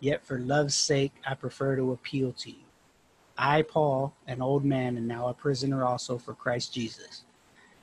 [0.00, 2.64] yet for love's sake I prefer to appeal to you.
[3.38, 7.24] I, Paul, an old man and now a prisoner also for Christ Jesus,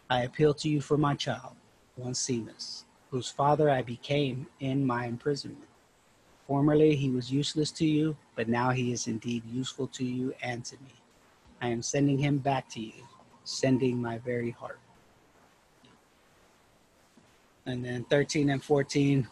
[0.09, 1.55] I appeal to you for my child,
[1.95, 5.67] one Onesimus, whose father I became in my imprisonment.
[6.47, 10.65] Formerly he was useless to you, but now he is indeed useful to you and
[10.65, 10.93] to me.
[11.61, 13.07] I am sending him back to you
[13.43, 14.79] sending my very heart.
[17.65, 19.27] And then 13 and 14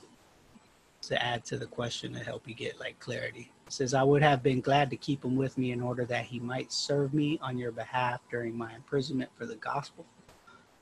[1.01, 3.51] to add to the question to help you get like clarity.
[3.67, 6.25] It says, I would have been glad to keep him with me in order that
[6.25, 10.05] he might serve me on your behalf during my imprisonment for the gospel.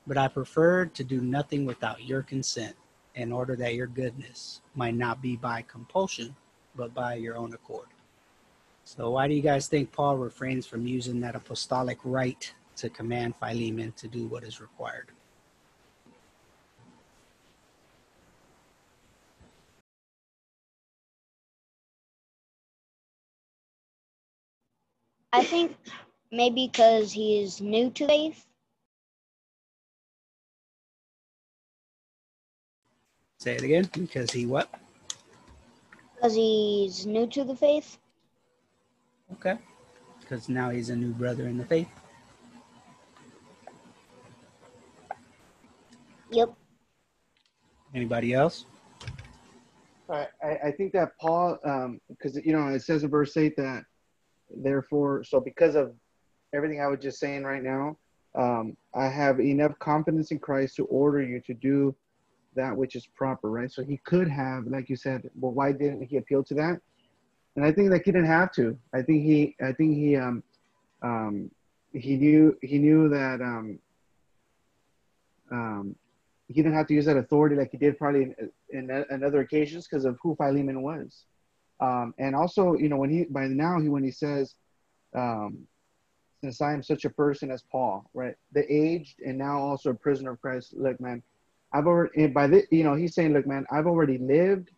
[0.06, 2.74] But I preferred to do nothing without your consent
[3.18, 6.34] in order that your goodness might not be by compulsion,
[6.74, 7.88] but by your own accord.
[8.84, 13.34] So, why do you guys think Paul refrains from using that apostolic right to command
[13.40, 15.08] Philemon to do what is required.
[25.32, 25.76] I think
[26.30, 28.47] maybe because he is new to faith.
[33.38, 33.88] Say it again.
[33.92, 34.68] Because he what?
[36.14, 37.98] Because he's new to the faith.
[39.32, 39.56] Okay.
[40.20, 41.88] Because now he's a new brother in the faith.
[46.30, 46.52] Yep.
[47.94, 48.64] Anybody else?
[50.10, 51.58] I, I think that Paul,
[52.08, 53.84] because um, you know, it says in verse eight that
[54.50, 55.94] therefore, so because of
[56.54, 57.96] everything I was just saying right now,
[58.34, 61.94] um, I have enough confidence in Christ to order you to do
[62.58, 63.70] that which is proper, right?
[63.70, 66.80] So he could have, like you said, well, why didn't he appeal to that?
[67.56, 68.78] And I think that he didn't have to.
[68.92, 70.42] I think he, I think he, um,
[71.02, 71.50] um,
[71.92, 73.78] he knew, he knew that, um,
[75.50, 75.96] um,
[76.48, 79.40] he didn't have to use that authority like he did probably in, in, in other
[79.40, 81.24] occasions because of who Philemon was.
[81.80, 84.54] Um, and also, you know, when he by now he when he says,
[85.14, 85.66] um,
[86.40, 89.94] since I am such a person as Paul, right, the aged and now also a
[89.94, 90.74] prisoner of Christ.
[90.76, 91.22] Look, man,
[91.72, 94.70] I've already by the you know he's saying, look, man, I've already lived,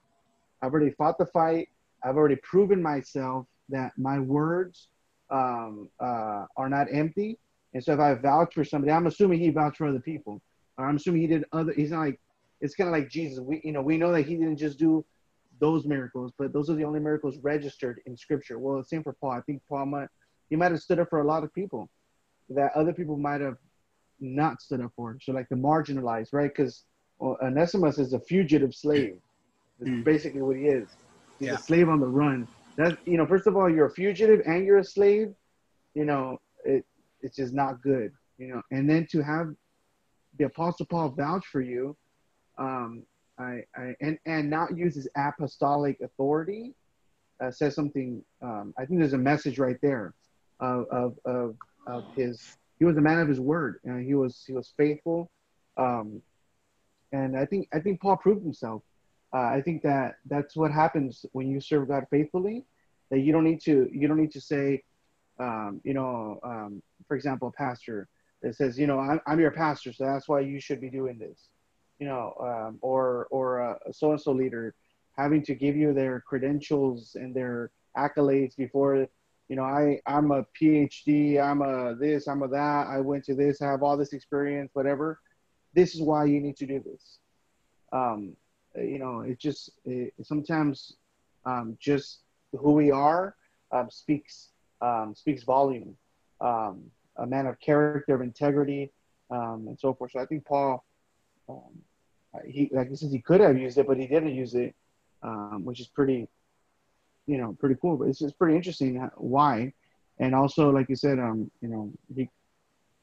[0.63, 1.69] I've already fought the fight,
[2.05, 4.89] I've already proven myself that my words
[5.31, 7.39] um, uh, are not empty.
[7.73, 10.43] And so if I vouch for somebody, I'm assuming he vouched for other people.
[10.77, 11.73] Or I'm assuming he did other.
[11.73, 12.21] He's not like
[12.61, 13.39] it's kind of like Jesus.
[13.41, 15.05] We you know we know that he didn't just do
[15.61, 18.59] those miracles, but those are the only miracles registered in Scripture.
[18.59, 19.33] Well, the same for Paul.
[19.33, 20.09] I think Paul might
[20.49, 21.89] he might have stood up for a lot of people
[22.49, 23.57] that other people might have
[24.21, 25.17] not stood up for.
[25.23, 26.51] So like the marginalized, right?
[26.55, 26.85] Because
[27.21, 29.17] Onesimus is a fugitive slave.
[29.79, 30.05] That's Mm.
[30.05, 30.89] basically what he is.
[31.39, 31.55] He's Yeah.
[31.55, 32.47] a slave on the run.
[32.77, 35.35] That you know, first of all, you're a fugitive and you're a slave.
[35.95, 36.85] You know, it
[37.23, 38.13] it's just not good.
[38.39, 39.55] You know, and then to have
[40.39, 41.97] the Apostle Paul vouch for you,
[42.59, 43.05] um,
[43.39, 46.75] I, I and and not use his apostolic authority
[47.41, 48.23] uh, says something.
[48.43, 50.15] Um, I think there's a message right there
[50.61, 51.57] of of of,
[51.87, 52.59] of his.
[52.81, 55.31] He was a man of his word, and he was he was faithful.
[55.77, 56.23] Um,
[57.13, 58.83] and I think I think Paul proved himself.
[59.33, 62.65] Uh, I think that that's what happens when you serve God faithfully.
[63.11, 64.83] That you don't need to you don't need to say,
[65.39, 68.09] um, you know, um, for example, a pastor
[68.43, 71.19] that says, you know, I'm, I'm your pastor, so that's why you should be doing
[71.19, 71.49] this,
[71.99, 74.75] you know, um, or or a so and so leader
[75.19, 79.07] having to give you their credentials and their accolades before,
[79.51, 83.35] you know, I I'm a PhD, I'm a this, I'm a that, I went to
[83.35, 85.19] this, I have all this experience, whatever.
[85.75, 87.19] This is why you need to do this.
[87.93, 88.37] Um,
[88.77, 90.95] you know, it just it, sometimes
[91.45, 92.21] um, just
[92.57, 93.35] who we are
[93.73, 95.97] um, speaks um, speaks volume.
[96.41, 96.85] Um,
[97.17, 98.93] a man of character, of integrity,
[99.33, 100.13] um, and so forth.
[100.13, 100.85] So I think Paul,
[102.47, 104.77] he like he says he could have used it, but he didn't use it,
[105.59, 106.29] which is pretty,
[107.27, 107.97] you know, pretty cool.
[107.97, 109.73] But it's just pretty interesting how- why,
[110.19, 112.23] and also like you said, um, you know, he,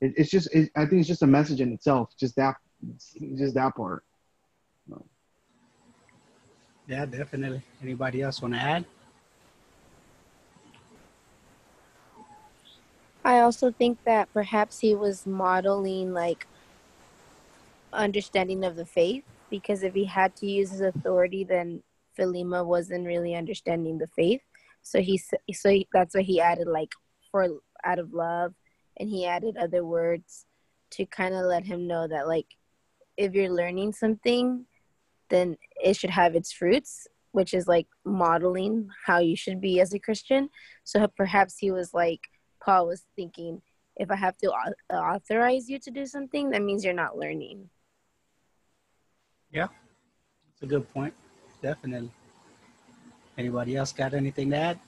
[0.01, 2.55] it, it's just it, I think it's just a message in itself, just that,
[3.35, 4.03] just that part.
[6.87, 7.61] Yeah, definitely.
[7.83, 8.85] Anybody else want to add?
[13.25, 16.47] I also think that perhaps he was modeling like
[17.91, 21.83] understanding of the faith because if he had to use his authority, then
[22.17, 24.41] Philemon wasn't really understanding the faith.
[24.81, 26.91] So he so he, that's why he added like
[27.31, 27.47] for
[27.85, 28.53] out of love,
[28.97, 30.45] and he added other words
[30.91, 32.47] to kind of let him know that like
[33.15, 34.65] if you're learning something,
[35.29, 39.93] then it should have its fruits, which is like modeling how you should be as
[39.93, 40.49] a Christian.
[40.83, 42.21] So perhaps he was like
[42.63, 43.61] Paul was thinking,
[43.97, 44.51] if I have to
[44.93, 47.69] authorize you to do something, that means you're not learning.
[49.51, 49.67] Yeah.
[50.53, 51.13] It's a good point.
[51.67, 52.11] Definitely.
[53.37, 54.79] Anybody else got anything to add?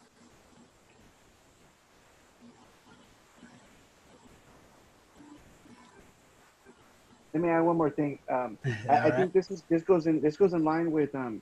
[7.33, 8.17] Let me add one more thing.
[8.31, 8.57] Um,
[8.89, 9.13] I, I right.
[9.17, 11.41] think this is this goes in this goes in line with um,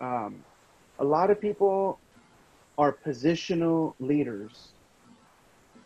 [0.00, 0.44] um,
[0.98, 2.00] a lot of people
[2.76, 4.72] are positional leaders,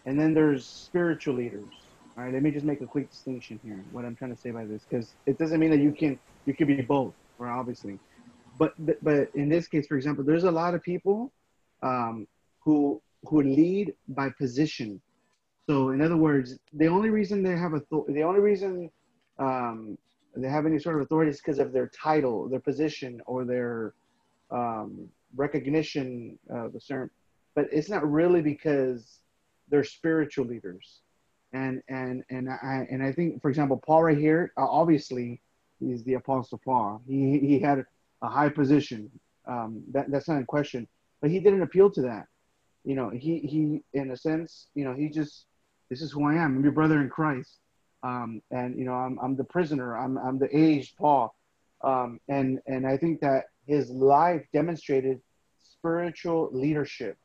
[0.07, 1.75] and then there's spiritual leaders.
[2.17, 3.85] All right, let me just make a quick distinction here.
[3.91, 6.55] What I'm trying to say by this, because it doesn't mean that you can you
[6.55, 7.55] can be both, right?
[7.55, 8.01] Obviously,
[8.59, 11.33] but but- in this case, for example, there's a lot of people
[11.83, 12.27] um,
[12.61, 15.01] who who lead by position.
[15.69, 18.91] So in other words, the only reason they have authority, the only reason
[19.39, 19.99] um,
[20.37, 23.95] they have any sort of authority is because of their title, their position, or their
[24.51, 27.11] um, recognition of a certain.
[27.55, 29.21] But it's not really because
[29.69, 31.01] they're spiritual leaders,
[31.53, 35.41] and and and I and I think, for example, Paul right here, obviously,
[35.81, 37.03] he's the apostle Paul.
[37.07, 37.85] He he had
[38.23, 39.11] a high position.
[39.47, 40.87] Um, that that's not in question,
[41.21, 42.27] but he didn't appeal to that.
[42.85, 45.47] You know, he he in a sense, you know, he just
[45.91, 46.57] this is who I am.
[46.57, 47.59] I'm your brother in Christ.
[48.03, 49.97] Um, and you know I'm, I'm the prisoner.
[49.97, 51.35] I'm, I'm the aged paul.
[51.83, 55.21] Um, and and i think that his life demonstrated
[55.63, 57.17] spiritual leadership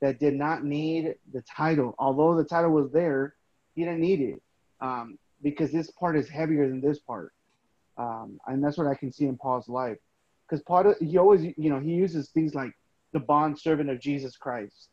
[0.00, 1.94] that did not need the title.
[1.98, 3.34] Although the title was there
[3.74, 4.42] he didn't need it
[4.80, 7.32] um, because this part is heavier than this part.
[7.96, 9.98] Um, and that's what i can see in paul's life
[10.52, 12.72] because paul he always you know he uses things like
[13.14, 14.88] the bond servant of jesus christ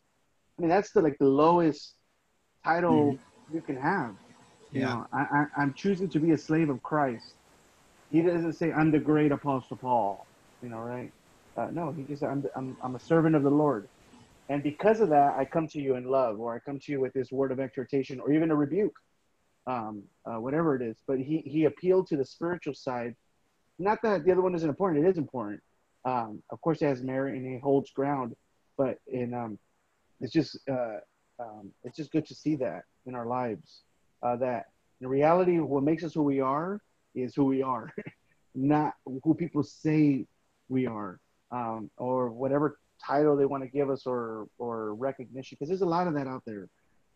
[0.58, 1.96] i mean that's the like the lowest
[2.66, 3.18] title
[3.52, 4.16] you can have
[4.74, 4.88] you Yeah.
[4.88, 7.36] know, I, I, I'm choosing to be a slave of Christ.
[8.12, 10.28] He doesn't say I'm the great apostle Paul,
[10.62, 11.12] you know, right?
[11.58, 13.90] Uh, no, he just I'm, I'm I'm a servant of the Lord,
[14.50, 17.02] and because of that, I come to you in love, or I come to you
[17.02, 18.96] with this word of exhortation, or even a rebuke,
[19.68, 20.98] um, uh, whatever it is.
[21.08, 23.16] But he he appealed to the spiritual side.
[23.80, 25.62] Not that the other one isn't important; it is important.
[26.06, 28.36] Um, of course, it has merit and it holds ground,
[28.78, 29.58] but in um,
[30.22, 30.98] it's just uh,
[31.40, 33.82] um, it's just good to see that in our lives.
[34.22, 34.66] Uh, that
[35.02, 36.82] in reality, what makes us who we are
[37.16, 37.94] is who we are,
[38.56, 40.26] not who people say
[40.68, 41.20] we are,
[41.52, 45.56] um, or whatever title they want to give us or or recognition.
[45.58, 46.68] Because there's a lot of that out there.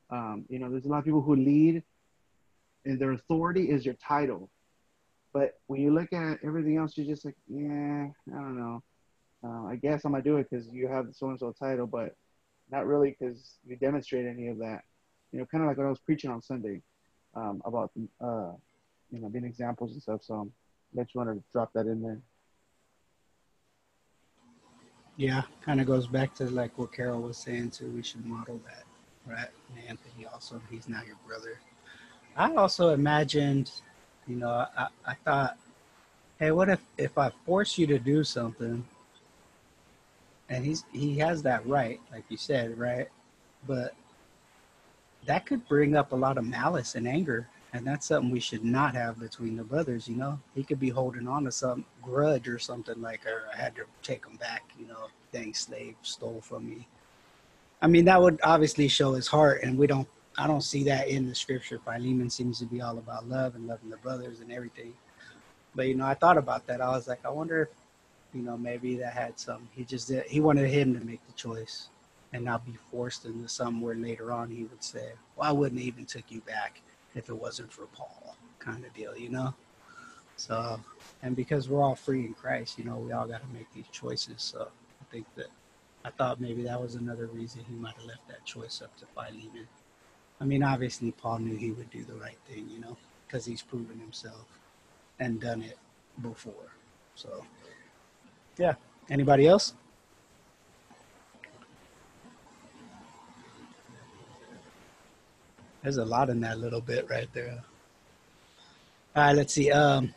[0.10, 1.84] Um, you know, there's a lot of people who lead,
[2.86, 4.50] and their authority is your title.
[5.34, 8.84] But when you look at everything else, you're just like, yeah, I don't know.
[9.44, 11.88] Uh, I guess I'm gonna do it because you have the so and so title,
[11.88, 12.16] but
[12.72, 14.84] not really because you demonstrate any of that.
[15.32, 16.82] You know, kind of like what I was preaching on Sunday
[17.36, 18.52] um, about, uh,
[19.12, 20.22] you know, being examples and stuff.
[20.24, 20.50] So
[20.98, 22.22] I just wanted to drop that in there.
[25.18, 27.90] Yeah, kind of goes back to like what Carol was saying too.
[27.92, 28.84] We should model that,
[29.26, 29.50] right?
[29.70, 31.60] And Anthony also, he's not your brother.
[32.36, 33.72] I also imagined,
[34.28, 35.58] you know, I, I thought,
[36.40, 38.86] hey, what if if I force you to do something,
[40.50, 43.08] and he's he has that right, like you said, right?
[43.68, 43.96] But
[45.26, 48.64] that could bring up a lot of malice and anger, and that's something we should
[48.64, 50.08] not have between the brothers.
[50.08, 53.58] You know, he could be holding on to some grudge or something like, or I
[53.58, 54.64] had to take him back.
[54.80, 56.88] You know, dang slave stole from me.
[57.82, 60.08] I mean, that would obviously show his heart, and we don't.
[60.38, 61.80] I don't see that in the scripture.
[61.80, 64.94] Philemon seems to be all about love and loving the brothers and everything.
[65.76, 66.82] But you know, I thought about that.
[66.82, 67.70] I was like, I wonder if,
[68.34, 69.70] you know, maybe that had some.
[69.76, 70.26] He just did.
[70.26, 71.90] He wanted him to make the choice,
[72.34, 74.50] and not be forced into somewhere later on.
[74.50, 76.82] He would say, "Well, I wouldn't even took you back
[77.16, 79.54] if it wasn't for Paul," kind of deal, you know.
[80.36, 80.80] So,
[81.22, 83.88] and because we're all free in Christ, you know, we all got to make these
[83.92, 84.42] choices.
[84.42, 84.68] So,
[85.00, 85.48] I think that
[86.04, 89.06] I thought maybe that was another reason he might have left that choice up to
[89.14, 89.68] Philemon.
[90.42, 93.62] I mean, obviously, Paul knew he would do the right thing, you know, because he's
[93.62, 94.46] proven himself
[95.20, 95.78] and done it
[96.22, 96.74] before.
[97.16, 97.46] So,
[98.58, 98.76] yeah.
[99.10, 99.74] Anybody else?
[105.82, 107.64] There's a lot in that little bit right there.
[109.16, 109.70] All right, let's see.
[109.70, 110.14] Um,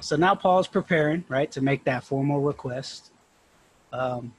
[0.00, 3.10] so now Paul's preparing, right, to make that formal request.
[3.92, 4.32] Um,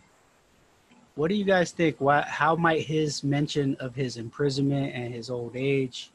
[1.18, 1.95] what do you guys think?
[1.97, 6.11] Why, how might his mention of his imprisonment and his old age,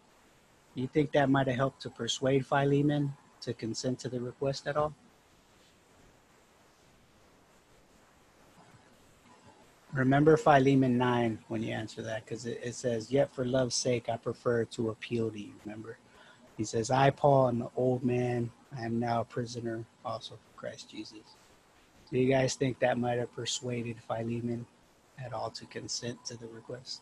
[0.76, 4.76] you think that might have helped to persuade Philemon to consent to the request at
[4.76, 4.94] all?
[9.92, 14.08] Remember Philemon 9 when you answer that, because it, it says, Yet for love's sake,
[14.08, 15.52] I prefer to appeal to you.
[15.64, 15.98] Remember?
[16.56, 18.52] He says, I, Paul, am the old man.
[18.78, 21.36] I am now a prisoner also for Christ Jesus.
[22.10, 24.64] Do you guys think that might have persuaded Philemon
[25.18, 27.00] at all to consent to the request?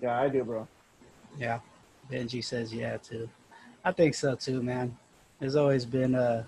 [0.00, 0.68] Yeah, I do, bro.
[1.38, 1.60] Yeah.
[2.10, 3.28] Benji says yeah too.
[3.84, 4.96] I think so too, man.
[5.38, 6.46] There's always been a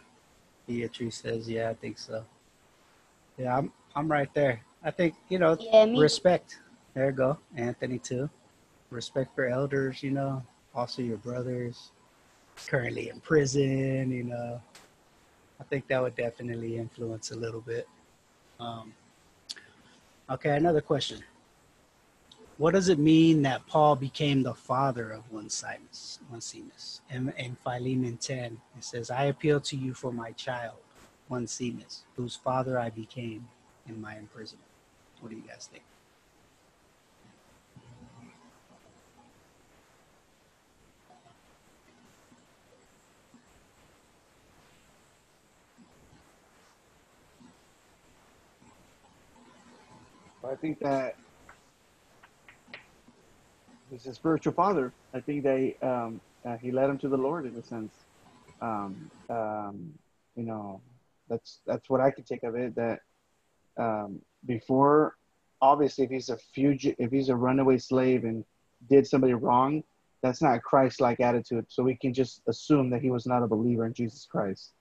[0.66, 2.24] Beatrice says yeah, I think so.
[3.36, 4.60] Yeah, I'm I'm right there.
[4.82, 5.98] I think, you know, Yeah, me.
[6.00, 6.58] respect.
[6.94, 7.38] There you go.
[7.56, 8.28] Anthony too.
[8.90, 10.42] Respect for elders, you know,
[10.74, 11.92] also your brothers
[12.66, 14.60] currently in prison, you know.
[15.60, 17.86] I think that would definitely influence a little bit.
[18.58, 18.92] Um,
[20.28, 21.22] okay, another question.
[22.56, 26.18] What does it mean that Paul became the father of Onesimus?
[26.30, 27.00] Onesimus.
[27.08, 30.76] In, in Philemon 10, it says, I appeal to you for my child,
[31.28, 33.48] one Onesimus, whose father I became
[33.88, 34.68] in my imprisonment.
[35.20, 35.84] What do you guys think?
[50.50, 51.14] I think that
[53.90, 54.92] he's a spiritual father.
[55.14, 57.94] I think they um, uh, he led him to the Lord in a sense.
[58.60, 59.92] Um, um,
[60.34, 60.80] you know,
[61.28, 62.74] that's that's what I could take of it.
[62.74, 63.00] That
[63.78, 65.16] um, before,
[65.60, 68.44] obviously, if he's a fugitive, if he's a runaway slave and
[68.88, 69.82] did somebody wrong,
[70.22, 71.66] that's not a Christ-like attitude.
[71.68, 74.72] So we can just assume that he was not a believer in Jesus Christ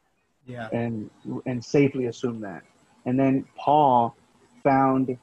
[0.46, 0.70] Yeah.
[0.72, 1.10] and
[1.46, 2.64] and safely assume that.
[3.06, 4.16] And then Paul
[4.64, 5.18] found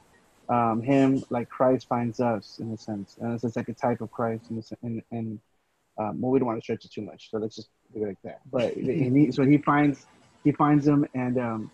[0.49, 4.11] um, him like Christ finds us in a sense, and it's like a type of
[4.11, 5.39] Christ, and and
[5.97, 8.07] um, well, we don't want to stretch it too much, so let's just do it
[8.07, 8.41] like that.
[8.51, 10.05] But he, so he finds
[10.43, 11.71] he finds him and um,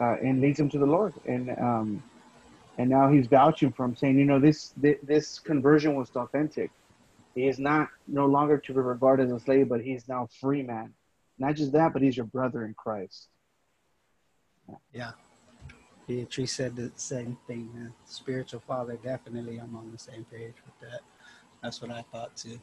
[0.00, 2.02] uh, and leads him to the Lord, and um,
[2.78, 6.70] and now he's vouching for him, saying, you know, this this, conversion was authentic.
[7.34, 10.62] He is not no longer to be regarded as a slave, but he's now free
[10.62, 10.92] man.
[11.38, 13.28] Not just that, but he's your brother in Christ.
[14.92, 15.12] Yeah.
[16.06, 17.70] Beatrice said the same thing.
[17.74, 17.92] Man.
[18.06, 19.58] Spiritual father, definitely.
[19.58, 21.00] I'm on the same page with that.
[21.62, 22.58] That's what I thought too.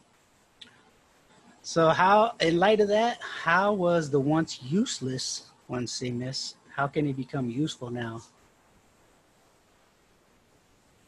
[1.62, 6.54] So, how, in light of that, how was the once useless Onesimus?
[6.74, 8.22] How can he become useful now?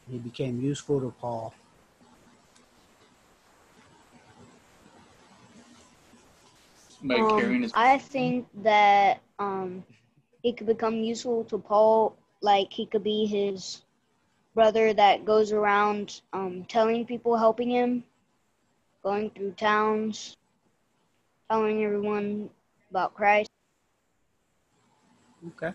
[0.09, 1.53] He became useful to Paul.
[7.09, 9.83] Um, his I think that um,
[10.41, 12.15] he could become useful to Paul.
[12.43, 13.81] Like he could be his
[14.53, 18.03] brother that goes around um, telling people, helping him,
[19.01, 20.35] going through towns,
[21.49, 22.49] telling everyone
[22.91, 23.49] about Christ.
[25.47, 25.73] Okay.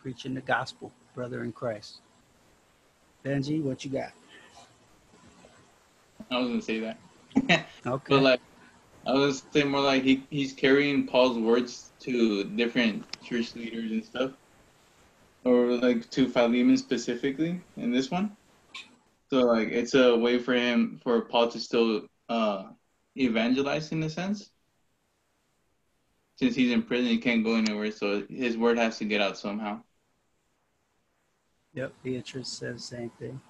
[0.00, 1.98] Preaching the gospel, brother in Christ.
[3.24, 4.12] Benji, what you got?
[6.30, 6.98] I was gonna say that.
[7.86, 8.14] Okay.
[8.14, 8.40] But like,
[9.06, 14.04] I was saying more like he he's carrying Paul's words to different church leaders and
[14.04, 14.32] stuff,
[15.46, 18.36] or like to Philemon specifically in this one.
[19.30, 22.64] So like, it's a way for him for Paul to still uh
[23.14, 24.50] evangelize in a sense.
[26.34, 29.38] Since he's in prison, he can't go anywhere, so his word has to get out
[29.38, 29.80] somehow.
[31.74, 33.40] Yep, Beatrice says the same thing.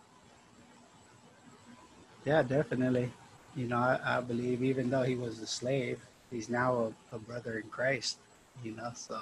[2.25, 3.11] Yeah, definitely.
[3.57, 7.19] You know, I, I believe even though he was a slave, he's now a, a
[7.19, 8.19] brother in Christ,
[8.63, 9.19] you know, so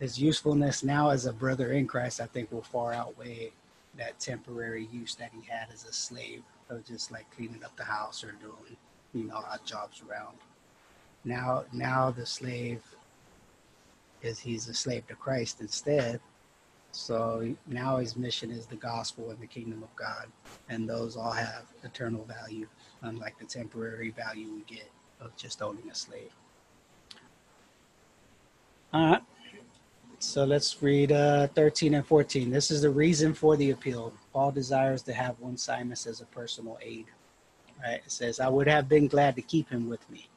[0.00, 3.52] his usefulness now as a brother in Christ, I think will far outweigh
[3.96, 7.84] that temporary use that he had as a slave of just like cleaning up the
[7.84, 8.76] house or doing,
[9.12, 10.36] you know, odd jobs around.
[11.24, 12.82] Now, now the slave
[14.22, 16.20] is he's a slave to Christ instead,
[16.92, 20.26] so now his mission is the gospel and the kingdom of God,
[20.68, 22.66] and those all have eternal value,
[23.02, 24.90] unlike the temporary value we get
[25.20, 26.32] of just owning a slave.
[28.92, 29.22] All right.
[30.18, 32.50] So let's read uh, 13 and 14.
[32.50, 34.12] This is the reason for the appeal.
[34.32, 37.06] Paul desires to have Onesimus as a personal aid.
[37.82, 38.00] Right?
[38.04, 40.28] It says, I would have been glad to keep him with me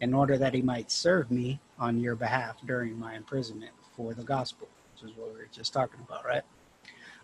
[0.00, 4.24] in order that he might serve me on your behalf during my imprisonment for the
[4.24, 6.42] gospel which is what we were just talking about, right?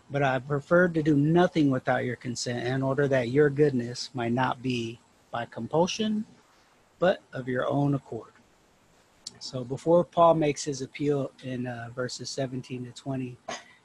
[0.09, 4.31] But I preferred to do nothing without your consent in order that your goodness might
[4.31, 4.99] not be
[5.31, 6.25] by compulsion,
[6.99, 8.32] but of your own accord.
[9.43, 13.35] So before Paul makes his appeal in uh, verses 17 to 20,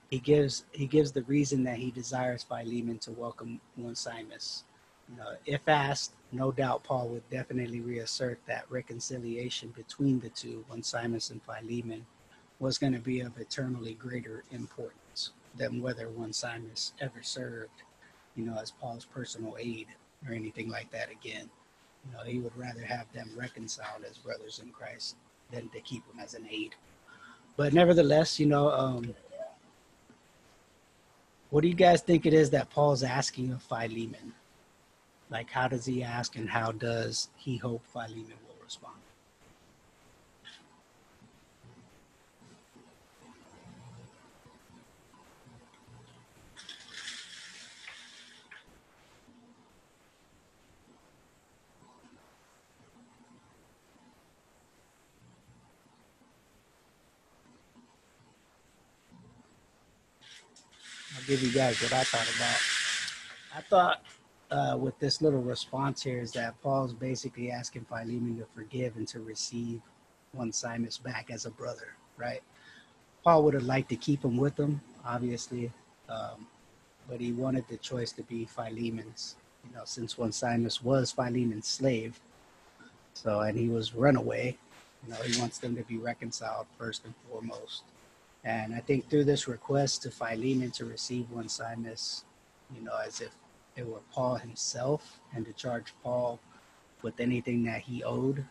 [0.09, 4.62] he gives he gives the reason that he desires Philemon to welcome Onesimus.
[5.11, 10.64] You know, if asked, no doubt Paul would definitely reassert that reconciliation between the two,
[10.70, 12.06] Onesimus and Philemon,
[12.61, 17.82] was going to be of eternally greater importance than whether Onesimus ever served,
[18.36, 19.88] you know, as Paul's personal aid
[20.24, 21.50] or anything like that again.
[22.06, 25.16] You know, he would rather have them reconciled as brothers in Christ
[25.51, 26.74] than to keep them as an aid.
[27.57, 29.14] But nevertheless, you know, um,
[31.51, 34.34] what do you guys think it is that Paul's asking of Philemon?
[35.30, 38.97] Like, how does he ask and how does he hope Philemon will respond?
[61.29, 62.59] Give you guys what I thought about.
[63.55, 64.03] I thought
[64.51, 69.07] uh, with this little response here is that Paul's basically asking Philemon to forgive and
[69.09, 69.83] to receive
[70.33, 72.41] one Onesimus back as a brother, right?
[73.22, 75.70] Paul would have liked to keep him with him, obviously,
[76.09, 76.47] um,
[77.07, 79.37] but he wanted the choice to be Philemon's,
[79.68, 82.18] you know, since one Onesimus was Philemon's slave.
[83.12, 84.57] So, and he was runaway,
[85.05, 87.83] you know, he wants them to be reconciled first and foremost.
[88.45, 92.24] And I think through this request to Philemon to receive one Onesimus,
[92.74, 93.30] you know, as if
[93.76, 96.39] it were Paul himself and to charge Paul
[97.03, 98.45] with anything that he owed,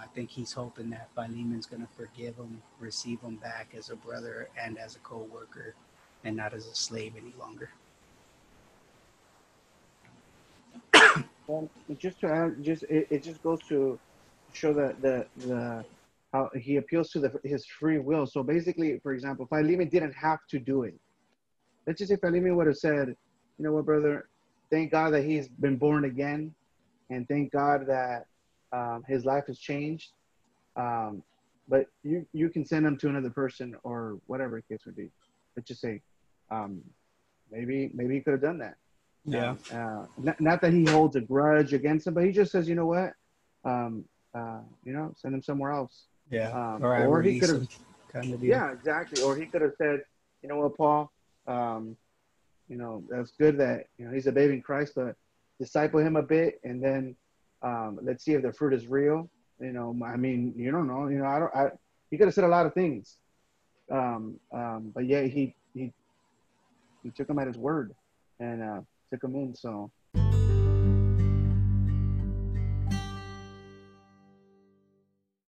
[0.00, 3.96] I think he's hoping that Philemon's going to forgive him, receive him back as a
[3.96, 5.74] brother and as a co worker
[6.24, 7.70] and not as a slave any longer.
[11.46, 13.98] Well, just to add, just it, it just goes to
[14.54, 15.84] show that the the
[16.34, 18.26] how he appeals to the his free will.
[18.26, 20.94] So basically, for example, Philemon didn't have to do it.
[21.86, 23.06] Let's just say Philemon would have said,
[23.56, 24.28] "You know what, brother?
[24.70, 26.52] Thank God that he's been born again,
[27.10, 28.26] and thank God that
[28.72, 30.10] um, his life has changed.
[30.76, 31.22] Um,
[31.68, 35.10] but you you can send him to another person or whatever the case would be.
[35.56, 36.02] Let's just say,
[36.50, 36.82] um,
[37.52, 38.76] maybe maybe he could have done that.
[39.24, 39.54] Yeah.
[39.72, 42.74] Uh, not, not that he holds a grudge against him, but he just says, you
[42.74, 43.12] know what,
[43.64, 44.04] um,
[44.34, 46.08] uh, you know, send him somewhere else.
[46.34, 46.50] Yeah.
[46.50, 47.68] Um, or or he could've-
[48.12, 48.42] kind of.
[48.42, 49.22] Yeah, exactly.
[49.22, 50.02] Or he could have said,
[50.42, 51.10] you know what, Paul,
[51.46, 51.96] um,
[52.68, 55.16] you know, that's good that you know he's a baby in Christ, but
[55.60, 57.14] disciple him a bit, and then
[57.62, 59.28] um, let's see if the fruit is real.
[59.60, 61.08] You know, I mean, you don't know.
[61.08, 61.54] You know, I don't.
[61.54, 61.70] I,
[62.10, 63.16] he could have said a lot of things,
[63.90, 65.92] um, um, but yeah, he he
[67.02, 67.94] he took him at his word
[68.40, 68.80] and uh,
[69.10, 69.54] took him in.
[69.54, 69.90] So